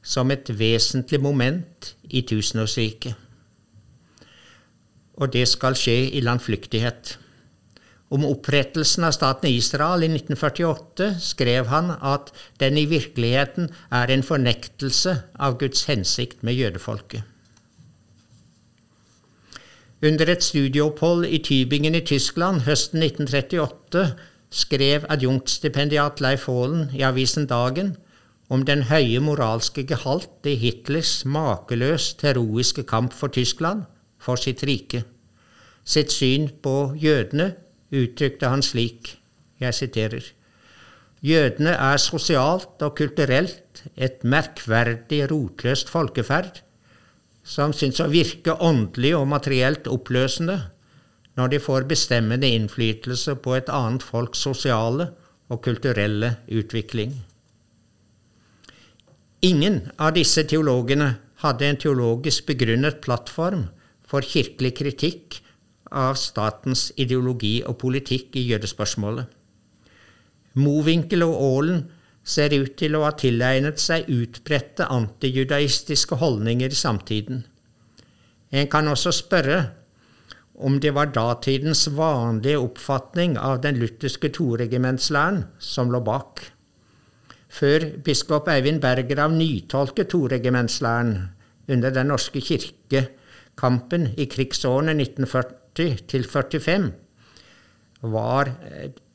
som 0.02 0.30
et 0.32 0.48
vesentlig 0.58 1.20
moment 1.20 1.94
i 2.08 2.22
tusenårsriket. 2.22 3.29
Og 5.20 5.32
det 5.34 5.46
skal 5.48 5.76
skje 5.76 6.08
i 6.16 6.22
landflyktighet. 6.24 7.18
Om 8.10 8.24
opprettelsen 8.26 9.04
av 9.06 9.14
staten 9.14 9.52
Israel 9.52 10.02
i 10.02 10.08
1948 10.10 11.12
skrev 11.22 11.68
han 11.70 11.92
at 11.94 12.32
den 12.58 12.78
i 12.80 12.88
virkeligheten 12.90 13.68
er 13.94 14.10
en 14.10 14.24
fornektelse 14.26 15.14
av 15.38 15.60
Guds 15.60 15.84
hensikt 15.86 16.42
med 16.42 16.58
jødefolket. 16.58 17.22
Under 20.02 20.32
et 20.32 20.42
studieopphold 20.42 21.26
i 21.28 21.38
Tybingen 21.44 21.94
i 21.94 22.00
Tyskland 22.08 22.64
høsten 22.64 23.02
1938 23.04 24.06
skrev 24.50 25.04
adjunktstipendiat 25.12 26.22
Leif 26.24 26.48
Aalen 26.48 26.88
i 26.96 27.04
avisen 27.06 27.44
Dagen 27.46 27.94
om 28.50 28.64
den 28.66 28.86
høye 28.88 29.20
moralske 29.22 29.84
gehalt 29.86 30.48
i 30.48 30.56
Hitlers 30.58 31.20
makeløst 31.28 32.24
heroiske 32.26 32.82
kamp 32.88 33.12
for 33.14 33.30
Tyskland, 33.30 33.84
for 34.20 34.40
sitt 34.40 34.62
rike. 34.68 35.04
Sitt 35.84 36.12
syn 36.12 36.50
på 36.62 36.92
jødene 37.00 37.54
uttrykte 37.90 38.52
han 38.52 38.62
slik, 38.62 39.16
jeg 39.60 39.74
siterer, 39.76 40.28
Jødene 41.20 41.74
er 41.76 41.98
sosialt 42.00 42.80
og 42.80 42.94
kulturelt 42.96 43.82
et 43.96 44.22
merkverdig 44.24 45.26
rotløst 45.28 45.90
folkeferd, 45.92 46.62
som 47.44 47.74
syns 47.76 48.00
å 48.00 48.08
virke 48.08 48.54
åndelig 48.56 49.12
og 49.18 49.26
materielt 49.28 49.88
oppløsende, 49.92 50.56
når 51.36 51.52
de 51.52 51.60
får 51.60 51.88
bestemmende 51.90 52.48
innflytelse 52.48 53.34
på 53.44 53.58
et 53.58 53.68
annet 53.68 54.04
folks 54.04 54.40
sosiale 54.48 55.10
og 55.52 55.60
kulturelle 55.66 56.38
utvikling. 56.48 57.12
Ingen 59.44 59.82
av 59.98 60.14
disse 60.16 60.46
teologene 60.48 61.14
hadde 61.44 61.68
en 61.68 61.80
teologisk 61.84 62.48
begrunnet 62.48 63.00
plattform 63.04 63.68
for 64.10 64.26
kirkelig 64.26 64.74
kritikk 64.80 65.38
av 65.90 66.18
statens 66.18 66.88
ideologi 66.98 67.60
og 67.66 67.78
politikk 67.82 68.36
i 68.38 68.46
jødespørsmålet. 68.50 69.26
Mowinckel 70.58 71.22
og 71.26 71.36
Aalen 71.38 71.82
ser 72.26 72.54
ut 72.54 72.74
til 72.78 72.96
å 72.98 73.04
ha 73.06 73.14
tilegnet 73.18 73.80
seg 73.82 74.08
utbredte 74.10 74.88
antijudaistiske 74.90 76.18
holdninger 76.20 76.70
i 76.70 76.78
samtiden. 76.78 77.44
En 78.50 78.66
kan 78.70 78.90
også 78.90 79.12
spørre 79.14 79.60
om 80.60 80.76
det 80.82 80.92
var 80.92 81.12
datidens 81.14 81.86
vanlige 81.96 82.60
oppfatning 82.60 83.38
av 83.40 83.62
den 83.64 83.78
lutherske 83.80 84.28
toregimentslæren 84.36 85.44
som 85.58 85.92
lå 85.92 86.02
bak. 86.04 86.42
Før 87.50 87.86
biskop 88.04 88.50
Eivind 88.52 88.82
Berger 88.82 89.24
av 89.24 89.32
nytolket 89.34 90.10
toregimentslæren 90.12 91.14
under 91.70 91.94
Den 91.94 92.10
norske 92.10 92.42
kirke 92.42 93.06
kampen 93.60 94.08
i 94.16 94.24
krigsårene 94.30 94.94
1940-45 94.96 96.90
var 98.00 98.48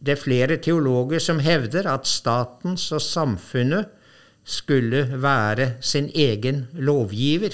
det 0.05 0.19
flere 0.21 0.57
teologer 0.61 1.19
som 1.23 1.39
hevder 1.41 1.87
at 1.89 2.05
statens 2.07 2.91
og 2.93 3.01
samfunnet 3.01 3.85
skulle 4.45 5.07
være 5.21 5.71
sin 5.81 6.11
egen 6.13 6.67
lovgiver, 6.77 7.49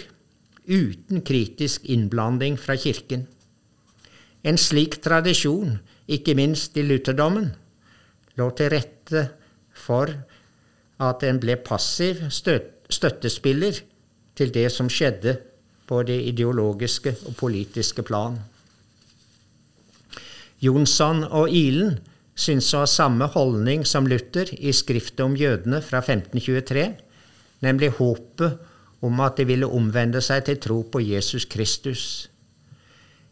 uten 0.67 1.21
kritisk 1.23 1.85
innblanding 1.87 2.59
fra 2.59 2.75
kirken. 2.75 3.27
En 4.43 4.57
slik 4.59 4.99
tradisjon, 5.03 5.79
ikke 6.11 6.35
minst 6.35 6.75
i 6.77 6.83
lutherdommen, 6.83 7.53
lå 8.35 8.49
til 8.57 8.69
rette 8.73 9.29
for 9.71 10.11
at 11.01 11.23
en 11.23 11.39
ble 11.39 11.55
passiv 11.63 12.27
støttespiller 12.31 13.79
til 14.35 14.51
det 14.51 14.67
som 14.73 14.89
skjedde 14.91 15.37
på 15.91 16.05
det 16.07 16.21
ideologiske 16.29 17.11
og 17.27 17.35
politiske 17.35 18.05
plan. 18.07 18.37
Jonsson 20.63 21.25
og 21.27 21.51
Ilen 21.51 21.97
syns 22.37 22.69
å 22.71 22.85
ha 22.85 22.87
samme 22.87 23.27
holdning 23.33 23.83
som 23.83 24.07
Luther 24.07 24.53
i 24.55 24.71
skriftet 24.71 25.19
om 25.25 25.35
jødene 25.35 25.81
fra 25.83 25.99
1523, 25.99 26.85
nemlig 27.65 27.91
håpet 27.99 29.03
om 29.03 29.19
at 29.25 29.41
de 29.41 29.49
ville 29.49 29.67
omvende 29.67 30.21
seg 30.23 30.45
til 30.47 30.61
tro 30.63 30.79
på 30.87 31.03
Jesus 31.03 31.49
Kristus. 31.51 32.05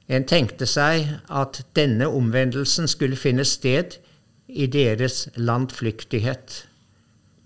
En 0.10 0.26
tenkte 0.28 0.68
seg 0.68 1.06
at 1.30 1.62
denne 1.78 2.10
omvendelsen 2.12 2.92
skulle 2.92 3.16
finne 3.16 3.46
sted 3.48 4.02
i 4.50 4.66
deres 4.68 5.30
landflyktighet. 5.38 6.64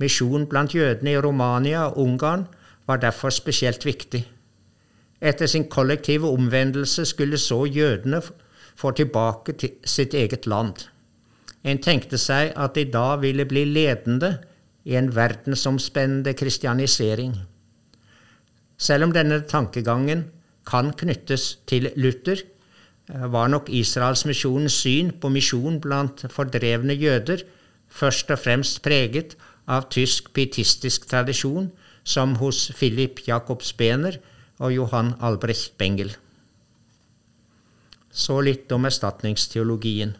Misjon 0.01 0.47
blant 0.49 0.73
jødene 0.73 1.13
i 1.13 1.21
Romania 1.21 1.89
og 1.91 1.99
Ungarn 2.07 2.47
var 2.87 3.03
derfor 3.03 3.35
spesielt 3.35 3.85
viktig. 3.85 4.23
Etter 5.23 5.47
sin 5.47 5.69
kollektive 5.71 6.27
omvendelse 6.27 7.05
skulle 7.07 7.37
så 7.39 7.63
jødene 7.65 8.19
få 8.75 8.91
tilbake 8.91 9.53
til 9.55 9.77
sitt 9.87 10.13
eget 10.13 10.47
land. 10.47 10.89
En 11.63 11.79
tenkte 11.79 12.19
seg 12.19 12.51
at 12.59 12.75
de 12.75 12.83
da 12.91 13.15
ville 13.21 13.45
bli 13.47 13.63
ledende 13.69 14.33
i 14.83 14.97
en 14.99 15.13
verdensomspennende 15.15 16.33
kristianisering. 16.35 17.37
Selv 18.77 19.07
om 19.07 19.13
denne 19.15 19.39
tankegangen 19.47 20.25
kan 20.67 20.91
knyttes 20.99 21.59
til 21.67 21.87
Luther, 21.95 22.41
eh, 23.09 23.31
var 23.31 23.47
nok 23.47 23.69
Israelsmisjonens 23.69 24.73
syn 24.73 25.11
på 25.21 25.29
misjon 25.29 25.79
blant 25.79 26.25
fordrevne 26.29 26.93
jøder 26.93 27.45
først 27.87 28.31
og 28.31 28.39
fremst 28.39 28.81
preget 28.83 29.37
av 29.67 29.87
tysk 29.89 30.33
pietistisk 30.33 31.07
tradisjon, 31.07 31.71
som 32.03 32.35
hos 32.35 32.71
Philip 32.75 33.21
Jakob 33.27 33.61
Spener 33.63 34.17
og 34.63 34.73
Johan 34.73 35.13
Albrecht 35.21 35.75
Bengel. 35.77 36.13
Så 38.13 38.39
litt 38.45 38.71
om 38.71 38.85
erstatningsteologien. 38.87 40.13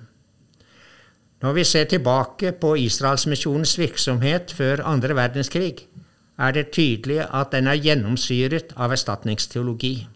Når 1.43 1.55
vi 1.57 1.63
ser 1.67 1.89
tilbake 1.91 2.53
på 2.55 2.75
Israelsmisjonens 2.79 3.75
virksomhet 3.79 4.53
før 4.55 4.83
andre 4.87 5.15
verdenskrig, 5.15 5.87
er 6.39 6.51
det 6.55 6.71
tydelig 6.73 7.19
at 7.25 7.51
den 7.51 7.67
er 7.67 7.79
gjennomsyret 7.79 8.71
av 8.79 8.95
erstatningsteologi. 8.95 10.07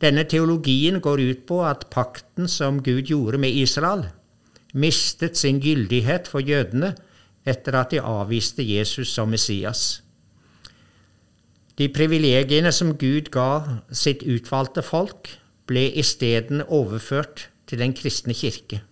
Denne 0.00 0.24
teologien 0.28 1.00
går 1.00 1.20
ut 1.20 1.42
på 1.48 1.60
at 1.66 1.88
pakten 1.90 2.48
som 2.48 2.80
Gud 2.82 3.10
gjorde 3.10 3.40
med 3.42 3.58
Israel, 3.58 4.06
mistet 4.74 5.36
sin 5.38 5.60
gyldighet 5.62 6.30
for 6.30 6.44
jødene 6.44 6.94
etter 7.46 7.76
at 7.78 7.92
de 7.92 8.00
avviste 8.00 8.64
Jesus 8.64 9.12
som 9.14 9.30
Messias. 9.30 10.03
De 11.78 11.88
privilegiene 11.90 12.70
som 12.72 12.92
Gud 12.98 13.32
ga 13.34 13.80
sitt 13.90 14.22
utvalgte 14.22 14.82
folk, 14.86 15.30
ble 15.66 15.88
isteden 15.98 16.62
overført 16.68 17.48
til 17.66 17.80
den 17.80 17.94
kristne 17.96 18.36
kirke. 18.36 18.82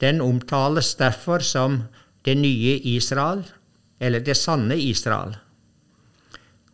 Den 0.00 0.22
omtales 0.24 0.94
derfor 0.96 1.42
som 1.44 1.82
det 2.24 2.36
nye 2.38 2.78
Israel, 2.94 3.42
eller 4.00 4.22
det 4.24 4.36
sanne 4.38 4.78
Israel. 4.78 5.34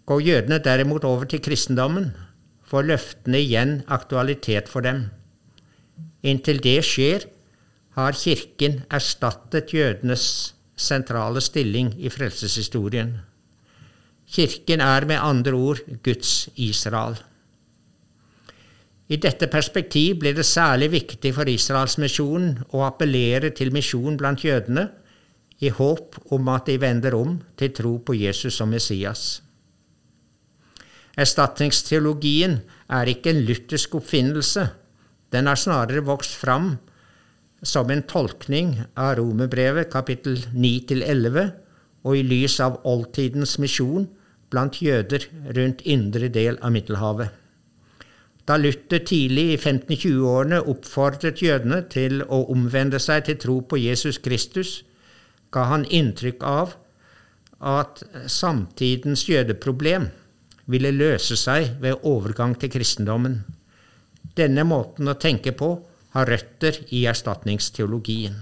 Går 0.06 0.20
jødene 0.20 0.60
derimot 0.60 1.04
over 1.04 1.24
til 1.24 1.40
kristendommen, 1.40 2.12
får 2.64 2.86
løftene 2.90 3.40
igjen 3.40 3.78
aktualitet 3.88 4.68
for 4.68 4.84
dem. 4.84 5.06
Inntil 6.22 6.60
det 6.62 6.80
skjer, 6.84 7.24
har 7.94 8.16
Kirken 8.18 8.82
erstattet 8.90 9.72
jødenes 9.74 10.54
sentrale 10.76 11.40
stilling 11.40 11.94
i 11.98 12.10
frelseshistorien. 12.10 13.14
Kirken 14.34 14.82
er 14.82 15.06
med 15.06 15.22
andre 15.22 15.54
ord 15.54 15.80
Guds 16.02 16.48
Israel. 16.58 17.14
I 19.06 19.18
dette 19.20 19.46
perspektiv 19.52 20.16
blir 20.22 20.34
det 20.34 20.46
særlig 20.48 20.88
viktig 20.94 21.30
for 21.36 21.46
Israelsmisjonen 21.50 22.64
å 22.74 22.82
appellere 22.86 23.52
til 23.54 23.70
misjon 23.74 24.16
blant 24.18 24.42
jødene, 24.42 24.88
i 25.62 25.70
håp 25.70 26.16
om 26.34 26.48
at 26.50 26.66
de 26.66 26.74
vender 26.82 27.14
om 27.14 27.36
til 27.56 27.70
tro 27.76 27.92
på 28.02 28.16
Jesus 28.18 28.56
som 28.58 28.72
Messias. 28.74 29.38
Erstatningsteologien 31.14 32.58
er 32.90 33.12
ikke 33.12 33.30
en 33.30 33.44
luthersk 33.46 33.94
oppfinnelse, 34.00 34.66
den 35.30 35.46
har 35.46 35.58
snarere 35.58 36.02
vokst 36.06 36.34
fram 36.40 36.74
som 37.62 37.90
en 37.90 38.02
tolkning 38.02 38.74
av 38.98 39.14
Romerbrevet 39.20 39.92
kapittel 39.94 40.42
9-11 40.50 41.46
og 42.04 42.18
i 42.18 42.26
lys 42.26 42.58
av 42.62 42.82
oldtidens 42.86 43.56
misjon 43.62 44.08
blant 44.54 44.78
jøder 44.82 45.26
rundt 45.56 45.82
indre 45.82 46.30
del 46.30 46.60
av 46.62 46.72
Middelhavet. 46.74 47.32
Da 48.44 48.58
Luther 48.60 49.00
tidlig 49.08 49.44
i 49.54 49.56
1520-årene 49.56 50.60
oppfordret 50.68 51.40
jødene 51.42 51.80
til 51.92 52.20
å 52.22 52.42
omvende 52.52 53.00
seg 53.00 53.24
til 53.26 53.38
tro 53.40 53.60
på 53.64 53.80
Jesus 53.80 54.20
Kristus, 54.22 54.82
ga 55.50 55.64
han 55.70 55.86
inntrykk 55.88 56.44
av 56.44 56.76
at 57.64 58.02
samtidens 58.28 59.24
jødeproblem 59.30 60.10
ville 60.68 60.92
løse 60.92 61.38
seg 61.40 61.78
ved 61.80 62.04
overgang 62.04 62.54
til 62.60 62.72
kristendommen. 62.72 63.40
Denne 64.36 64.64
måten 64.68 65.08
å 65.08 65.18
tenke 65.20 65.54
på 65.56 65.70
har 66.14 66.30
røtter 66.30 66.82
i 66.94 67.04
erstatningsteologien. 67.10 68.36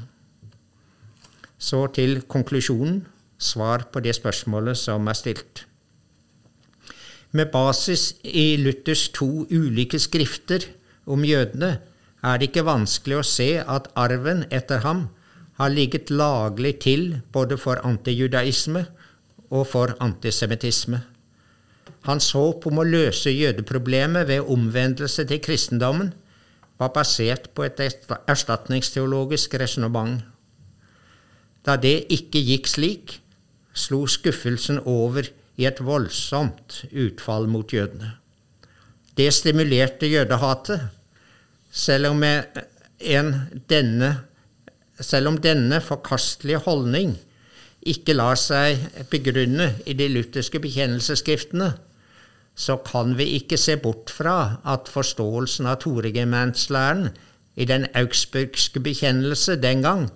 Så 1.63 1.87
til 1.95 2.25
konklusjonen, 2.27 3.05
svar 3.39 3.87
på 3.93 4.03
det 4.03 4.17
spørsmålet 4.19 4.79
som 4.79 5.07
er 5.11 5.19
stilt. 5.19 5.67
Med 7.33 7.49
basis 7.53 8.13
i 8.25 8.57
Luthers 8.61 9.07
to 9.17 9.47
ulike 9.49 9.99
skrifter 9.99 10.67
om 11.09 11.25
jødene 11.25 11.79
er 12.23 12.39
det 12.39 12.51
ikke 12.51 12.67
vanskelig 12.69 13.19
å 13.19 13.27
se 13.27 13.49
at 13.61 13.89
arven 13.99 14.45
etter 14.53 14.85
ham 14.85 15.07
har 15.57 15.73
ligget 15.73 16.13
laglig 16.13 16.77
til 16.85 17.07
både 17.33 17.57
for 17.61 17.81
antijudaisme 17.89 18.85
og 19.49 19.67
for 19.71 19.97
antisemittisme. 20.05 21.01
Hans 22.05 22.33
håp 22.37 22.67
om 22.69 22.81
å 22.83 22.87
løse 22.87 23.33
jødeproblemet 23.33 24.29
ved 24.29 24.49
omvendelse 24.53 25.25
til 25.31 25.41
kristendommen 25.43 26.13
var 26.81 26.93
basert 26.95 27.51
på 27.55 27.65
et 27.65 27.81
erstatningsteologisk 27.81 29.55
resonnement. 29.61 30.21
Da 31.65 31.77
det 31.79 32.11
ikke 32.11 32.43
gikk 32.43 32.69
slik, 32.69 33.21
slo 33.73 34.03
skuffelsen 34.11 34.83
over 34.85 35.31
i 35.61 35.67
et 35.69 35.81
voldsomt 35.85 36.83
utfall 36.91 37.49
mot 37.51 37.73
jødene. 37.73 38.15
Det 39.17 39.29
stimulerte 39.35 40.09
jødehatet, 40.09 40.89
selv 41.73 42.13
om, 42.13 42.25
denne, 43.69 44.11
selv 45.01 45.29
om 45.29 45.39
denne 45.41 45.81
forkastelige 45.81 46.61
holdning 46.65 47.15
ikke 47.89 48.15
lar 48.15 48.39
seg 48.39 48.81
begrunne 49.11 49.73
i 49.89 49.97
de 49.99 50.09
lutherske 50.13 50.61
bekjennelsesskriftene, 50.63 51.73
så 52.55 52.77
kan 52.85 53.17
vi 53.17 53.31
ikke 53.39 53.57
se 53.57 53.79
bort 53.81 54.13
fra 54.13 54.59
at 54.69 54.91
forståelsen 54.93 55.69
av 55.71 55.81
toregimentslæren 55.85 57.09
i 57.57 57.67
den 57.69 57.87
augsburgske 57.97 58.81
bekjennelse 58.85 59.57
den 59.61 59.83
gang 59.85 60.11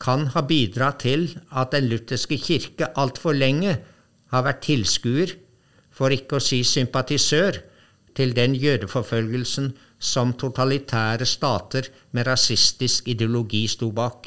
kan 0.00 0.28
ha 0.34 0.42
bidratt 0.44 1.02
til 1.04 1.26
at 1.52 1.72
Den 1.72 1.88
lutherske 1.90 2.38
kirke 2.40 2.88
altfor 2.96 3.36
lenge 3.36 3.78
har 4.30 4.46
vært 4.46 4.62
tilskuer, 4.66 5.34
for 5.90 6.14
ikke 6.14 6.38
å 6.38 6.44
si 6.44 6.62
sympatisør, 6.66 7.60
til 8.16 8.32
den 8.34 8.56
jødeforfølgelsen 8.58 9.70
som 10.02 10.32
totalitære 10.34 11.26
stater 11.28 11.86
med 12.16 12.26
rasistisk 12.26 13.06
ideologi 13.08 13.62
sto 13.70 13.90
bak. 13.94 14.26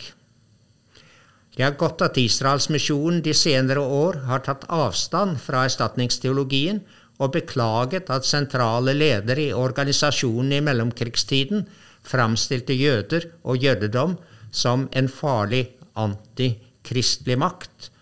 Det 1.54 1.66
er 1.68 1.76
godt 1.78 2.02
at 2.02 2.18
Israelsmisjonen 2.18 3.22
de 3.26 3.34
senere 3.38 3.84
år 3.84 4.24
har 4.30 4.42
tatt 4.46 4.63
avstand 4.74 5.38
fra 5.44 5.66
erstatningsteologien 5.68 6.80
og 7.22 7.36
beklaget 7.36 8.10
at 8.13 8.26
sentrale 8.26 8.96
ledere 8.98 9.50
i 9.50 9.54
organisasjonen 9.54 10.56
i 10.58 10.63
mellomkrigstiden 10.66 11.68
framstilte 12.04 12.74
jøder 12.74 13.30
og 13.44 13.62
jødedom 13.62 14.18
som 14.52 14.88
en 14.94 15.10
farlig 15.10 15.68
antikristelig 15.98 17.38
makt, 17.39 17.93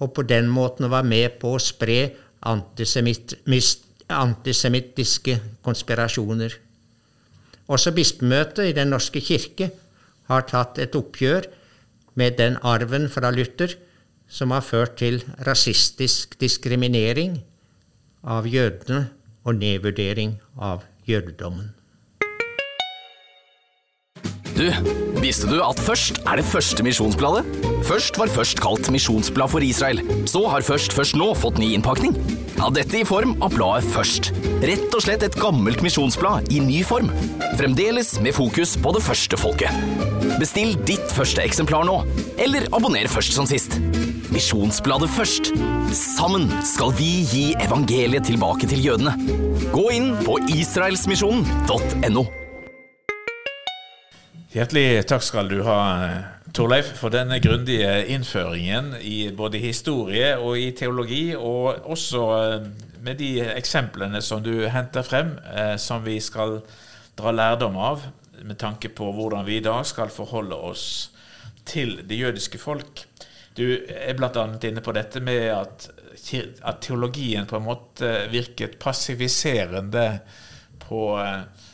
og 0.00 0.14
på 0.16 0.22
den 0.26 0.48
måten 0.48 0.90
var 0.90 1.04
med 1.06 1.38
på 1.40 1.54
å 1.54 1.60
spre 1.62 2.10
antisemittiske 4.10 5.40
konspirasjoner. 5.66 6.52
Også 7.70 7.92
bispemøtet 7.94 8.64
i 8.70 8.76
Den 8.76 8.90
norske 8.90 9.20
kirke 9.22 9.70
har 10.30 10.42
tatt 10.48 10.78
et 10.82 10.96
oppgjør 10.98 11.46
med 12.18 12.38
den 12.40 12.56
arven 12.66 13.08
fra 13.12 13.30
Luther 13.30 13.76
som 14.30 14.50
har 14.54 14.64
ført 14.66 14.96
til 14.98 15.22
rasistisk 15.46 16.40
diskriminering 16.40 17.40
av 18.22 18.46
jødene 18.46 19.08
og 19.44 19.54
nedvurdering 19.58 20.40
av 20.56 20.82
jødedommen. 21.08 21.79
Du, 24.60 24.66
visste 25.22 25.48
du 25.48 25.56
at 25.64 25.78
Først 25.80 26.18
er 26.28 26.36
det 26.36 26.44
første 26.44 26.84
misjonsbladet? 26.84 27.46
Først 27.88 28.18
var 28.20 28.28
først 28.28 28.60
kalt 28.60 28.90
Misjonsblad 28.92 29.48
for 29.48 29.64
Israel. 29.64 30.02
Så 30.28 30.42
har 30.52 30.60
Først 30.66 30.92
først 30.92 31.16
nå 31.16 31.30
fått 31.32 31.56
ny 31.62 31.70
innpakning. 31.72 32.12
Ja, 32.58 32.68
dette 32.68 32.98
i 32.98 33.06
form 33.08 33.38
av 33.40 33.54
bladet 33.56 33.88
Først. 33.94 34.28
Rett 34.60 34.92
og 34.92 35.00
slett 35.00 35.24
et 35.24 35.38
gammelt 35.40 35.80
misjonsblad 35.80 36.52
i 36.52 36.60
ny 36.60 36.82
form. 36.84 37.08
Fremdeles 37.56 38.18
med 38.20 38.36
fokus 38.36 38.74
på 38.76 38.92
det 38.92 39.00
første 39.06 39.38
folket. 39.40 39.72
Bestill 40.36 40.74
ditt 40.84 41.08
første 41.16 41.40
eksemplar 41.40 41.86
nå, 41.88 42.02
eller 42.36 42.68
abonner 42.76 43.08
først 43.08 43.32
som 43.38 43.48
sist. 43.48 43.78
Misjonsbladet 44.28 45.08
Først. 45.14 45.54
Sammen 45.96 46.50
skal 46.68 46.92
vi 47.00 47.08
gi 47.32 47.46
evangeliet 47.64 48.28
tilbake 48.28 48.68
til 48.68 48.84
jødene. 48.90 49.16
Gå 49.72 49.88
inn 49.96 50.12
på 50.26 50.36
israelsmisjonen.no. 50.52 52.28
Hjertelig 54.50 55.04
takk 55.06 55.22
skal 55.22 55.46
du 55.46 55.60
ha, 55.62 55.74
Torleif, 56.50 56.88
for 56.98 57.14
denne 57.14 57.36
grundige 57.38 57.92
innføringen 58.10 58.96
i 58.98 59.28
både 59.30 59.60
historie 59.62 60.32
og 60.42 60.58
i 60.58 60.72
teologi, 60.74 61.36
og 61.38 61.86
også 61.86 62.22
eh, 62.34 62.66
med 62.98 63.20
de 63.22 63.28
eksemplene 63.52 64.18
som 64.26 64.42
du 64.42 64.66
henter 64.66 65.06
frem, 65.06 65.36
eh, 65.54 65.76
som 65.78 66.02
vi 66.02 66.16
skal 66.18 66.56
dra 67.14 67.30
lærdom 67.30 67.78
av, 67.78 68.02
med 68.42 68.58
tanke 68.58 68.90
på 68.90 69.12
hvordan 69.14 69.46
vi 69.46 69.60
i 69.60 69.62
dag 69.62 69.86
skal 69.86 70.10
forholde 70.10 70.58
oss 70.58 70.84
til 71.62 72.00
det 72.02 72.18
jødiske 72.18 72.58
folk. 72.58 73.06
Du 73.54 73.68
er 73.70 74.18
bl.a. 74.18 74.48
inne 74.66 74.82
på 74.82 74.98
dette 74.98 75.22
med 75.22 75.46
at, 75.60 75.90
at, 75.94 76.82
teologien 76.82 77.46
på 77.46 77.60
en 77.60 77.68
måte 77.70 78.14
virket 78.34 78.80
passiviserende 78.82 80.08
på 80.88 81.12
eh, 81.22 81.42
Eh, 81.42 81.69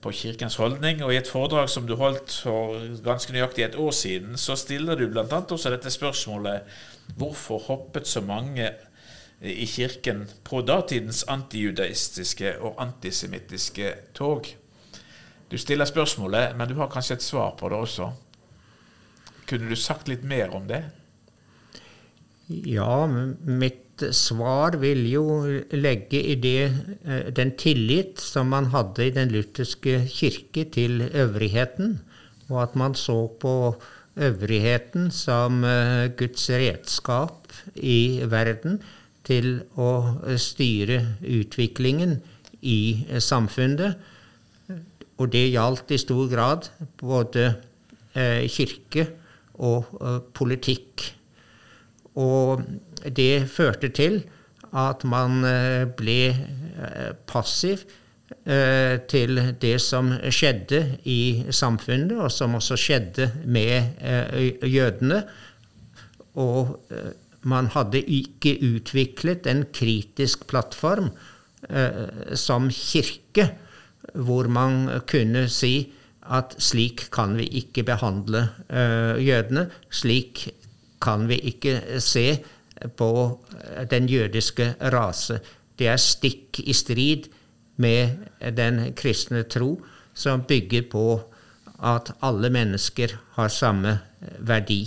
på 0.00 0.12
kirkens 0.16 0.56
holdning. 0.56 1.02
Og 1.04 1.12
i 1.12 1.18
et 1.20 1.28
foredrag 1.28 1.68
som 1.68 1.86
du 1.88 1.94
holdt 2.00 2.32
for 2.46 2.80
ganske 3.04 3.34
nøyaktig 3.34 3.66
et 3.66 3.78
år 3.80 3.92
siden, 3.92 4.38
så 4.40 4.56
stiller 4.56 4.96
du 4.96 5.06
bl.a. 5.10 5.24
også 5.28 5.72
dette 5.74 5.92
spørsmålet 5.92 6.64
hvorfor 7.18 7.58
hoppet 7.66 8.08
så 8.08 8.22
mange 8.24 8.70
i 9.44 9.66
kirken 9.68 10.24
på 10.44 10.62
datidens 10.64 11.24
antijudaistiske 11.28 12.56
og 12.64 12.80
antisemittiske 12.82 13.92
tog? 14.16 14.48
Du 15.50 15.58
stiller 15.60 15.84
spørsmålet, 15.84 16.56
men 16.56 16.68
du 16.68 16.74
har 16.80 16.88
kanskje 16.90 17.18
et 17.18 17.22
svar 17.22 17.52
på 17.58 17.68
det 17.68 17.78
også. 17.78 18.10
Kunne 19.48 19.68
du 19.68 19.76
sagt 19.76 20.08
litt 20.08 20.24
mer 20.24 20.54
om 20.56 20.64
det? 20.68 20.80
Ja, 22.48 23.06
mitt 23.06 23.83
svar 24.14 24.76
vil 24.82 25.04
jo 25.06 25.24
legge 25.72 26.18
i 26.18 26.34
det 26.40 26.64
eh, 27.04 27.30
den 27.34 27.54
tillit 27.58 28.20
som 28.20 28.50
man 28.50 28.70
hadde 28.72 29.06
i 29.06 29.14
den 29.14 29.30
lutherske 29.32 30.00
kirke 30.10 30.64
til 30.74 31.02
øvrigheten, 31.12 32.00
og 32.50 32.62
at 32.62 32.76
man 32.76 32.94
så 32.94 33.26
på 33.40 33.74
øvrigheten 34.16 35.10
som 35.10 35.64
eh, 35.64 36.10
Guds 36.16 36.50
redskap 36.50 37.52
i 37.76 38.22
verden 38.26 38.80
til 39.24 39.62
å 39.80 39.90
styre 40.36 41.00
utviklingen 41.22 42.18
i 42.62 43.06
samfunnet. 43.18 43.94
Og 45.18 45.30
det 45.30 45.52
gjaldt 45.52 45.94
i 45.94 46.00
stor 46.02 46.26
grad 46.28 46.68
både 46.98 47.52
eh, 48.14 48.48
kirke 48.50 49.06
og 49.54 49.86
politikk. 50.34 51.14
Og 52.20 52.62
det 53.16 53.48
førte 53.50 53.90
til 53.94 54.22
at 54.74 55.04
man 55.06 55.44
eh, 55.46 55.84
ble 55.98 56.18
eh, 56.30 57.10
passiv 57.30 57.84
eh, 58.44 58.98
til 59.10 59.40
det 59.62 59.76
som 59.82 60.10
skjedde 60.34 60.80
i 61.10 61.44
samfunnet, 61.54 62.16
og 62.18 62.32
som 62.34 62.56
også 62.58 62.78
skjedde 62.80 63.30
med 63.46 64.02
jødene. 64.66 65.22
Og 66.42 66.74
man 67.46 67.68
hadde 67.70 68.00
ikke 68.00 68.56
utviklet 68.66 69.46
en 69.46 69.62
kritisk 69.70 70.48
plattform 70.50 71.12
som 72.34 72.66
kirke, 72.74 73.44
hvor 74.18 74.48
man 74.52 74.88
kunne 75.08 75.46
si 75.48 75.92
at 76.34 76.56
slik 76.58 77.06
kan 77.14 77.36
vi 77.38 77.46
ikke 77.62 77.84
behandle 77.86 78.48
jødene. 79.22 79.68
Slik 79.94 80.48
kan 81.04 81.28
vi 81.28 81.38
ikke 81.52 82.00
se 82.02 82.26
på 82.96 83.10
den 83.90 84.08
jødiske 84.10 84.74
rase. 84.92 85.38
Det 85.78 85.88
er 85.92 86.00
stikk 86.00 86.60
i 86.64 86.74
strid 86.74 87.28
med 87.76 88.26
den 88.56 88.92
kristne 88.96 89.44
tro, 89.50 89.76
som 90.14 90.44
bygger 90.48 90.88
på 90.90 91.06
at 91.84 92.12
alle 92.22 92.50
mennesker 92.54 93.16
har 93.36 93.50
samme 93.52 93.98
verdi. 94.38 94.82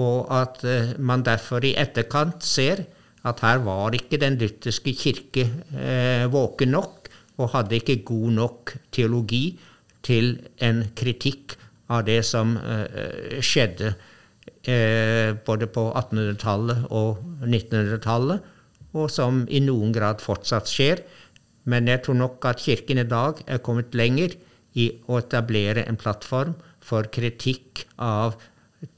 Og 0.00 0.30
at 0.34 0.62
eh, 0.64 0.94
man 0.98 1.24
derfor 1.26 1.64
i 1.66 1.74
etterkant 1.78 2.44
ser 2.46 2.84
at 3.26 3.42
her 3.44 3.58
var 3.66 3.94
ikke 3.94 4.20
den 4.22 4.38
lutherske 4.40 4.94
kirke 4.96 5.48
eh, 5.74 6.24
våken 6.32 6.72
nok, 6.76 7.10
og 7.40 7.52
hadde 7.54 7.78
ikke 7.80 8.02
god 8.04 8.30
nok 8.36 8.74
teologi 8.92 9.58
til 10.04 10.34
en 10.62 10.84
kritikk 10.96 11.56
av 11.90 12.04
det 12.06 12.20
som 12.28 12.54
eh, 12.56 13.40
skjedde 13.42 13.94
eh, 14.68 15.32
både 15.46 15.68
på 15.70 15.86
1800-tallet 15.92 16.86
og 16.90 17.20
1900-tallet, 17.46 18.46
og 18.90 19.10
som 19.12 19.44
i 19.48 19.60
noen 19.62 19.94
grad 19.94 20.22
fortsatt 20.22 20.70
skjer. 20.70 21.04
Men 21.70 21.88
jeg 21.88 22.02
tror 22.04 22.18
nok 22.18 22.48
at 22.50 22.62
Kirken 22.64 23.02
i 23.02 23.08
dag 23.08 23.42
er 23.46 23.62
kommet 23.64 23.94
lenger 23.94 24.34
i 24.78 24.90
å 25.10 25.20
etablere 25.20 25.84
en 25.86 25.98
plattform 26.00 26.56
for 26.82 27.10
kritikk 27.12 27.84
av 28.00 28.38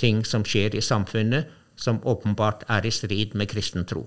ting 0.00 0.22
som 0.24 0.46
skjer 0.46 0.76
i 0.78 0.84
samfunnet, 0.84 1.50
som 1.76 2.00
åpenbart 2.06 2.66
er 2.70 2.86
i 2.86 2.94
strid 2.94 3.34
med 3.34 3.50
kristen 3.50 3.86
tro. 3.88 4.04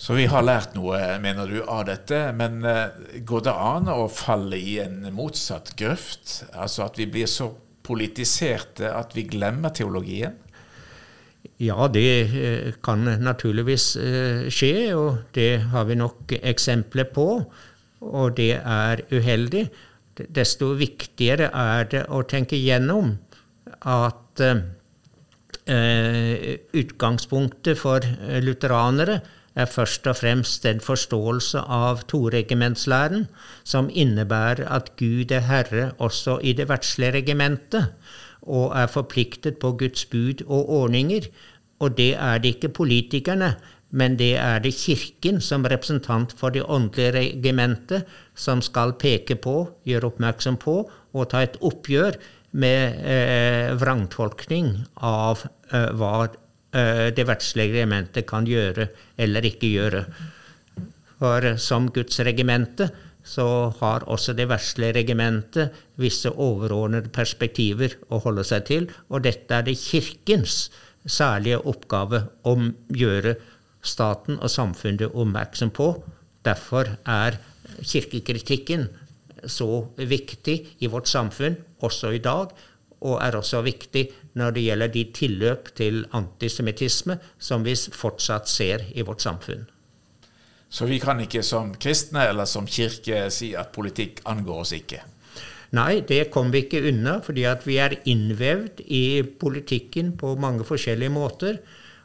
Så 0.00 0.14
vi 0.16 0.26
har 0.30 0.44
lært 0.44 0.76
noe, 0.76 0.98
mener 1.20 1.48
du, 1.48 1.58
av 1.64 1.86
dette. 1.88 2.18
Men 2.36 2.60
eh, 2.68 3.20
går 3.26 3.46
det 3.48 3.54
an 3.56 3.90
å 3.92 4.06
falle 4.12 4.56
i 4.56 4.78
en 4.82 5.02
motsatt 5.16 5.74
grøft? 5.80 6.44
Altså 6.52 6.86
at 6.86 7.00
vi 7.00 7.08
blir 7.10 7.28
så 7.30 7.50
politiserte 7.90 8.92
at 8.94 9.16
vi 9.18 9.26
glemmer 9.26 9.74
teologien? 9.74 10.38
Ja, 11.60 11.88
det 11.92 12.08
eh, 12.36 12.72
kan 12.84 13.04
naturligvis 13.20 13.94
eh, 14.00 14.48
skje, 14.52 14.94
og 14.96 15.32
det 15.36 15.60
har 15.72 15.84
vi 15.88 15.96
nok 16.00 16.32
eksempler 16.40 17.08
på. 17.12 17.26
Og 18.00 18.36
det 18.36 18.54
er 18.60 19.02
uheldig. 19.12 19.66
Desto 20.20 20.72
viktigere 20.76 21.50
er 21.56 21.88
det 21.92 22.04
å 22.12 22.22
tenke 22.28 22.56
gjennom 22.60 23.14
at 23.88 24.40
eh, 24.44 24.62
utgangspunktet 26.76 27.80
for 27.80 28.04
lutheranere 28.44 29.20
er 29.54 29.66
først 29.66 30.06
og 30.06 30.16
fremst 30.16 30.66
en 30.66 30.80
forståelse 30.80 31.62
av 31.66 32.04
toregimentslæren, 32.10 33.26
som 33.64 33.90
innebærer 33.90 34.68
at 34.70 34.92
Gud 34.96 35.32
er 35.34 35.46
herre 35.48 35.90
også 35.98 36.38
i 36.42 36.52
det 36.52 36.68
verdslige 36.68 37.18
regimentet, 37.18 37.90
og 38.42 38.72
er 38.76 38.86
forpliktet 38.86 39.58
på 39.58 39.72
Guds 39.72 40.04
bud 40.04 40.44
og 40.46 40.70
ordninger. 40.70 41.26
Og 41.80 41.96
det 41.96 42.14
er 42.14 42.38
det 42.38 42.56
ikke 42.56 42.68
politikerne, 42.68 43.54
men 43.90 44.18
det 44.18 44.36
er 44.36 44.58
det 44.62 44.74
Kirken 44.74 45.40
som 45.40 45.64
representant 45.64 46.32
for 46.38 46.54
det 46.54 46.62
åndelige 46.62 47.12
regimentet 47.16 48.06
som 48.34 48.62
skal 48.62 48.92
peke 48.92 49.34
på, 49.34 49.70
gjøre 49.84 50.12
oppmerksom 50.12 50.60
på 50.62 50.76
og 51.12 51.30
ta 51.30 51.42
et 51.42 51.58
oppgjør 51.60 52.20
med 52.52 53.02
eh, 53.06 53.72
vrangtolkning 53.78 54.72
av 54.96 55.42
eh, 55.72 55.90
hva 55.98 56.28
det 56.70 57.24
verdslige 57.26 57.80
regimentet 57.80 58.26
kan 58.30 58.46
gjøre 58.46 58.86
eller 59.18 59.46
ikke 59.48 59.70
gjøre. 59.72 60.04
For 61.18 61.46
som 61.60 61.88
Guds 61.90 62.20
regimente 62.24 62.86
så 63.26 63.46
har 63.80 64.06
også 64.08 64.32
det 64.38 64.46
verdslige 64.48 64.94
regimentet 65.00 65.74
visse 66.00 66.30
overordnede 66.30 67.10
perspektiver 67.12 67.98
å 68.08 68.20
holde 68.24 68.44
seg 68.46 68.64
til, 68.70 68.86
og 69.10 69.26
dette 69.26 69.58
er 69.58 69.66
det 69.66 69.76
Kirkens 69.80 70.70
særlige 71.06 71.60
oppgave 71.68 72.22
å 72.46 72.56
gjøre 72.96 73.34
staten 73.82 74.40
og 74.40 74.50
samfunnet 74.52 75.12
oppmerksom 75.12 75.72
på. 75.76 75.92
Derfor 76.44 76.96
er 77.08 77.38
kirkekritikken 77.80 78.88
så 79.48 79.86
viktig 79.96 80.56
i 80.80 80.88
vårt 80.90 81.08
samfunn 81.08 81.56
også 81.84 82.12
i 82.16 82.22
dag, 82.24 82.52
og 83.00 83.18
er 83.24 83.36
også 83.38 83.62
viktig 83.64 84.06
når 84.38 84.56
det 84.56 84.64
gjelder 84.68 84.92
de 84.94 85.04
tilløp 85.16 85.70
til 85.76 86.02
antisemittisme 86.16 87.16
som 87.38 87.64
vi 87.64 87.74
fortsatt 87.74 88.48
ser 88.48 88.84
i 88.94 89.04
vårt 89.06 89.24
samfunn. 89.24 89.66
Så 90.70 90.86
vi 90.86 91.00
kan 91.02 91.18
ikke 91.20 91.42
som 91.42 91.72
kristne 91.74 92.28
eller 92.30 92.46
som 92.46 92.68
kirke 92.70 93.24
si 93.34 93.54
at 93.58 93.72
politikk 93.74 94.20
angår 94.30 94.62
oss 94.62 94.74
ikke. 94.76 95.00
Nei, 95.74 96.00
det 96.06 96.30
kommer 96.34 96.54
vi 96.54 96.64
ikke 96.64 96.82
unna, 96.90 97.18
fordi 97.22 97.44
at 97.46 97.62
vi 97.66 97.76
er 97.78 97.96
innvevd 98.10 98.82
i 98.90 99.22
politikken 99.38 100.16
på 100.18 100.34
mange 100.38 100.66
forskjellige 100.66 101.14
måter. 101.14 101.60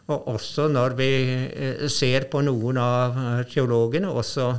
Og 0.05 0.27
også 0.36 0.67
når 0.69 0.97
vi 0.99 1.10
eh, 1.10 1.86
ser 1.89 2.27
på 2.29 2.43
noen 2.45 2.77
av 2.77 3.17
teologene, 3.49 4.10
også 4.10 4.51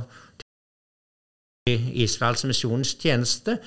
i 1.67 1.75
Israels 2.03 2.43
misjonstjeneste, 2.47 3.57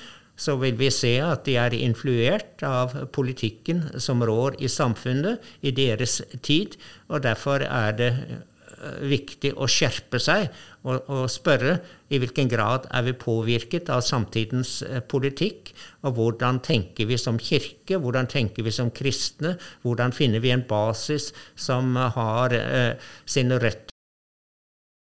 så 0.40 0.57
vil 0.61 0.79
vi 0.81 0.88
se 0.94 1.14
at 1.22 1.44
de 1.48 1.57
er 1.61 1.76
influert 1.76 2.64
av 2.66 2.94
politikken 3.14 3.85
som 4.00 4.24
rår 4.24 4.57
i 4.62 4.70
samfunnet 4.72 5.44
i 5.61 5.74
deres 5.76 6.20
tid. 6.46 6.79
Og 7.12 7.24
derfor 7.26 7.64
er 7.66 7.96
det 7.98 8.11
eh, 8.16 9.03
viktig 9.11 9.53
å 9.57 9.68
skjerpe 9.68 10.20
seg 10.22 10.48
og, 10.81 11.05
og, 11.12 11.26
spørre 11.29 11.76
i 12.09 12.20
hvilken 12.22 12.48
grad 12.48 12.88
er 12.88 13.05
vi 13.11 13.16
påvirket 13.20 13.92
av 13.92 14.00
samtidens 14.07 14.79
eh, 14.87 15.03
politikk, 15.05 15.74
og 16.09 16.16
hvordan 16.16 16.62
tenker 16.64 17.11
vi 17.11 17.20
som 17.20 17.37
kirke, 17.40 18.00
hvordan 18.00 18.31
tenker 18.31 18.64
vi 18.64 18.72
som 18.72 18.88
kristne, 18.94 19.59
hvordan 19.85 20.16
finner 20.16 20.40
vi 20.40 20.55
en 20.57 20.64
basis 20.64 21.31
som 21.53 21.92
har 22.16 22.57
eh, 22.57 23.12
sine 23.29 23.61
røtter 23.61 23.90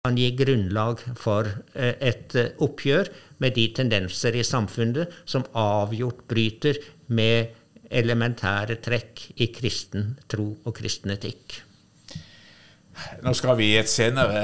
kan 0.01 0.17
gi 0.17 0.31
grunnlag 0.33 1.03
for 1.21 1.45
eh, 1.77 1.93
et 2.09 2.35
eh, 2.41 2.55
oppgjør 2.65 3.09
med 3.45 3.53
de 3.53 3.67
tendenser 3.77 4.39
i 4.39 4.45
samfunnet 4.49 5.11
som 5.29 5.45
avgjort 5.53 6.23
bryter 6.31 6.79
med 7.13 7.51
elementære 7.93 8.79
trekk 8.81 9.27
i 9.45 9.51
kristen 9.53 10.15
tro 10.31 10.47
og 10.65 10.73
kristen 10.79 11.13
etikk. 11.13 11.59
Nå 13.21 13.35
skal 13.37 13.59
vi 13.59 13.75
i 13.75 13.77
et 13.77 13.93
senere 13.93 14.41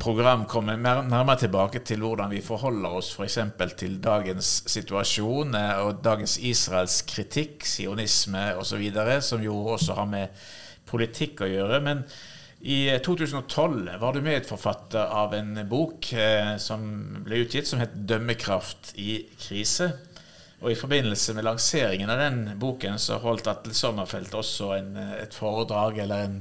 program 0.00 0.46
komme 0.48 0.78
nærmere 0.80 1.36
tilbake 1.42 1.84
til 1.84 2.00
hvordan 2.06 2.32
vi 2.32 2.40
forholder 2.44 2.96
oss 3.02 3.12
f.eks. 3.12 3.38
Til 3.76 4.00
dagens 4.00 4.54
situasjon 4.72 5.52
eh, 5.52 5.84
og 5.84 6.00
dagens 6.00 6.38
Israels 6.40 7.02
kritikk, 7.12 7.68
sionisme 7.68 8.54
osv., 8.56 8.88
som 9.20 9.44
jo 9.44 9.60
også 9.76 10.00
har 10.00 10.10
med 10.16 10.42
politikk 10.88 11.44
å 11.44 11.52
gjøre. 11.52 11.84
men 11.84 12.04
i 12.60 12.98
2012 13.04 13.90
var 14.00 14.12
du 14.12 14.20
medforfatter 14.22 15.12
av 15.14 15.34
en 15.34 15.60
bok 15.68 16.12
eh, 16.12 16.56
som 16.58 16.82
ble 17.22 17.44
utgitt 17.44 17.68
som 17.70 17.78
het 17.78 17.94
'Dømmekraft 17.94 18.92
i 18.98 19.28
krise'. 19.38 19.92
Og 20.60 20.72
I 20.72 20.78
forbindelse 20.78 21.34
med 21.34 21.46
lanseringen 21.46 22.10
av 22.10 22.18
den 22.18 22.58
boken 22.58 22.98
så 22.98 23.20
holdt 23.22 23.46
Atle 23.46 23.74
Sommerfelt 23.74 24.34
også 24.34 24.72
en, 24.74 24.96
et 24.96 25.34
foredrag 25.34 25.98
eller 26.02 26.24
en 26.24 26.40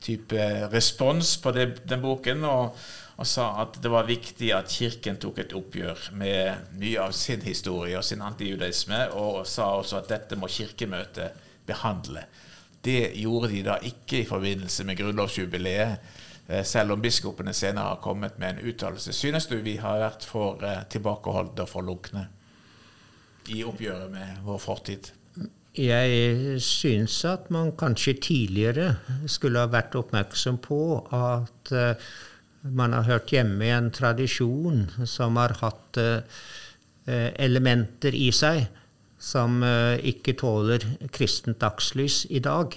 type 0.00 0.44
respons 0.70 1.36
på 1.42 1.50
det, 1.50 1.66
den 1.90 2.02
boken, 2.02 2.44
og, 2.46 2.76
og, 3.16 3.26
sa 3.26 3.48
at 3.64 3.80
det 3.82 3.90
var 3.90 4.06
viktig 4.06 4.52
at 4.54 4.70
Kirken 4.70 5.18
tok 5.18 5.40
et 5.42 5.54
oppgjør 5.58 6.12
med 6.12 6.70
mye 6.78 7.02
av 7.02 7.16
sin 7.18 7.42
historie 7.42 7.98
og 7.98 8.06
sin 8.06 8.22
antijudaisme, 8.22 9.08
og 9.18 9.42
sa 9.42 9.72
også 9.74 10.04
at 10.04 10.12
dette 10.14 10.38
må 10.38 10.46
Kirkemøtet 10.46 11.34
behandle. 11.66 12.28
Det 12.84 13.12
gjorde 13.18 13.50
de 13.52 13.62
da 13.66 13.76
ikke 13.82 14.22
i 14.22 14.26
forbindelse 14.28 14.84
med 14.86 14.98
grunnlovsjubileet, 15.00 15.98
eh, 16.48 16.64
selv 16.64 16.94
om 16.94 17.02
biskopene 17.02 17.52
senere 17.52 17.94
har 17.94 18.02
kommet 18.02 18.38
med 18.38 18.50
en 18.50 18.70
uttalelse. 18.70 19.12
Synes 19.12 19.46
du 19.46 19.56
vi 19.56 19.76
har 19.76 19.98
vært 19.98 20.24
for 20.24 20.62
eh, 20.64 20.84
tilbakeholdne 20.90 21.64
og 21.64 21.68
for 21.68 21.86
lunkne 21.86 22.28
i 23.48 23.64
oppgjøret 23.64 24.10
med 24.12 24.42
vår 24.46 24.58
fortid? 24.62 25.12
Jeg 25.78 26.60
syns 26.64 27.20
at 27.24 27.50
man 27.54 27.70
kanskje 27.78 28.16
tidligere 28.22 28.96
skulle 29.30 29.62
ha 29.62 29.70
vært 29.70 29.94
oppmerksom 29.98 30.58
på 30.58 30.80
at 31.14 31.72
uh, 31.72 32.08
man 32.62 32.92
har 32.96 33.06
hørt 33.06 33.30
hjemme 33.30 33.62
i 33.64 33.70
en 33.70 33.92
tradisjon 33.94 34.88
som 35.06 35.38
har 35.38 35.54
hatt 35.60 36.00
elementer 37.08 38.12
i 38.18 38.26
seg 38.34 38.66
som 39.18 39.62
eh, 39.66 39.98
ikke 40.12 40.36
tåler 40.38 40.84
kristent 41.14 41.60
dagslys 41.62 42.24
i 42.30 42.40
dag. 42.42 42.74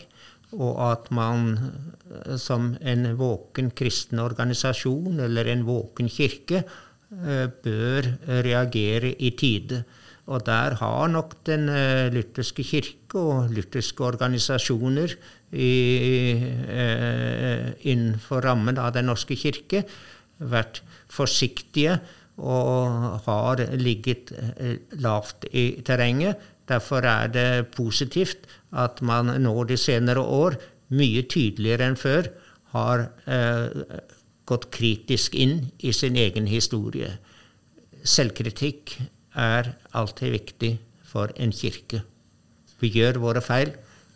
Og 0.51 0.79
at 0.83 1.09
man 1.13 1.53
eh, 1.55 2.35
som 2.41 2.73
en 2.81 3.11
våken 3.17 3.71
kristen 3.77 4.19
organisasjon 4.19 5.21
eller 5.21 5.51
en 5.53 5.65
våken 5.67 6.09
kirke 6.11 6.63
eh, 6.63 7.47
bør 7.47 8.09
reagere 8.41 9.13
i 9.13 9.33
tide. 9.37 9.83
Og 10.31 10.45
der 10.45 10.77
har 10.79 11.07
nok 11.09 11.33
Den 11.43 11.65
lutherske 12.13 12.63
kirke 12.63 13.19
og 13.19 13.49
lutherske 13.51 14.03
organisasjoner 14.05 15.15
i, 15.51 15.71
innenfor 17.89 18.45
rammen 18.45 18.77
av 18.77 18.93
Den 18.93 19.09
norske 19.09 19.35
kirke 19.35 19.81
vært 20.37 20.83
forsiktige 21.11 21.97
og 22.41 23.21
har 23.25 23.61
ligget 23.77 24.33
eh, 24.33 24.77
lavt 25.03 25.45
i 25.51 25.81
terrenget. 25.85 26.39
Derfor 26.67 27.05
er 27.05 27.27
det 27.31 27.67
positivt 27.75 28.47
at 28.71 29.01
man 29.01 29.33
nå 29.41 29.53
de 29.69 29.77
senere 29.77 30.21
år 30.21 30.57
mye 30.95 31.23
tydeligere 31.29 31.91
enn 31.91 31.99
før 31.99 32.29
har 32.75 33.07
eh, 33.27 33.99
gått 34.47 34.69
kritisk 34.73 35.35
inn 35.35 35.71
i 35.79 35.93
sin 35.95 36.17
egen 36.19 36.47
historie. 36.49 37.13
Selvkritikk 38.03 38.97
er 39.37 39.75
alltid 39.95 40.33
viktig 40.33 40.71
for 41.07 41.31
en 41.37 41.53
kirke. 41.55 42.01
Vi 42.81 42.89
gjør 42.95 43.21
våre 43.21 43.43
feil, 43.45 43.75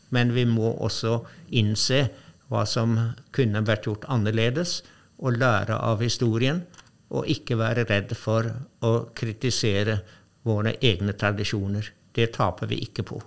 men 0.09 0.33
vi 0.33 0.45
må 0.49 0.71
også 0.73 1.19
innse 1.53 2.07
hva 2.49 2.63
som 2.69 2.95
kunne 3.35 3.63
vært 3.65 3.87
gjort 3.87 4.07
annerledes, 4.11 4.81
og 5.15 5.37
lære 5.39 5.77
av 5.79 6.01
historien 6.03 6.65
og 7.09 7.29
ikke 7.29 7.57
være 7.59 7.85
redd 7.89 8.15
for 8.17 8.49
å 8.85 8.93
kritisere 9.15 9.99
våre 10.45 10.75
egne 10.81 11.13
tradisjoner. 11.13 11.91
Det 12.15 12.31
taper 12.33 12.69
vi 12.71 12.81
ikke 12.85 13.05
på. 13.05 13.21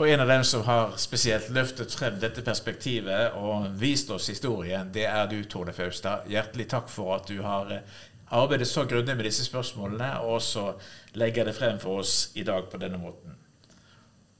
Og 0.00 0.08
En 0.08 0.20
av 0.20 0.28
dem 0.28 0.44
som 0.44 0.62
har 0.64 0.94
spesielt 0.96 1.50
løftet 1.52 1.92
frem 1.92 2.16
dette 2.20 2.42
perspektivet 2.42 3.34
og 3.36 3.66
vist 3.80 4.10
oss 4.10 4.30
historien, 4.32 4.88
det 4.92 5.04
er 5.04 5.26
du, 5.28 5.42
Tone 5.44 5.74
Faustad. 5.76 6.24
Hjertelig 6.30 6.70
takk 6.72 6.88
for 6.88 7.18
at 7.18 7.28
du 7.28 7.42
har 7.44 7.68
eh, 7.74 7.98
arbeidet 8.30 8.68
så 8.68 8.86
grundig 8.88 9.16
med 9.16 9.28
disse 9.28 9.44
spørsmålene, 9.44 10.14
og 10.22 10.38
også 10.38 10.70
legger 11.20 11.50
det 11.50 11.54
frem 11.58 11.78
for 11.82 12.00
oss 12.00 12.30
i 12.34 12.46
dag 12.48 12.70
på 12.72 12.80
denne 12.80 13.02
måten. 13.02 13.36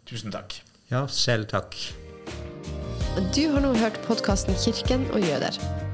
Tusen 0.09 0.33
takk. 0.33 0.63
Ja, 0.91 1.05
selv 1.07 1.51
takk. 1.53 1.77
Du 3.35 3.45
har 3.53 3.61
nå 3.61 3.75
hørt 3.75 4.01
podkasten 4.07 4.55
'Kirken 4.55 5.11
og 5.11 5.21
jøder'. 5.21 5.90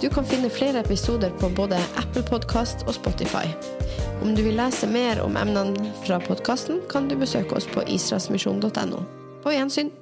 Du 0.00 0.08
kan 0.08 0.24
finne 0.24 0.48
flere 0.50 0.80
episoder 0.80 1.30
på 1.30 1.48
både 1.48 1.76
Apple 2.00 2.22
Podkast 2.24 2.86
og 2.88 2.94
Spotify. 2.96 3.44
Om 4.22 4.32
du 4.36 4.40
vil 4.46 4.56
lese 4.56 4.88
mer 4.88 5.20
om 5.20 5.36
emnene 5.36 5.92
fra 6.06 6.16
podkasten, 6.24 6.80
kan 6.88 7.08
du 7.08 7.18
besøke 7.20 7.58
oss 7.58 7.68
på 7.68 7.84
israelsmisjon.no. 7.84 9.02
På 9.44 9.52
gjensyn. 9.52 9.92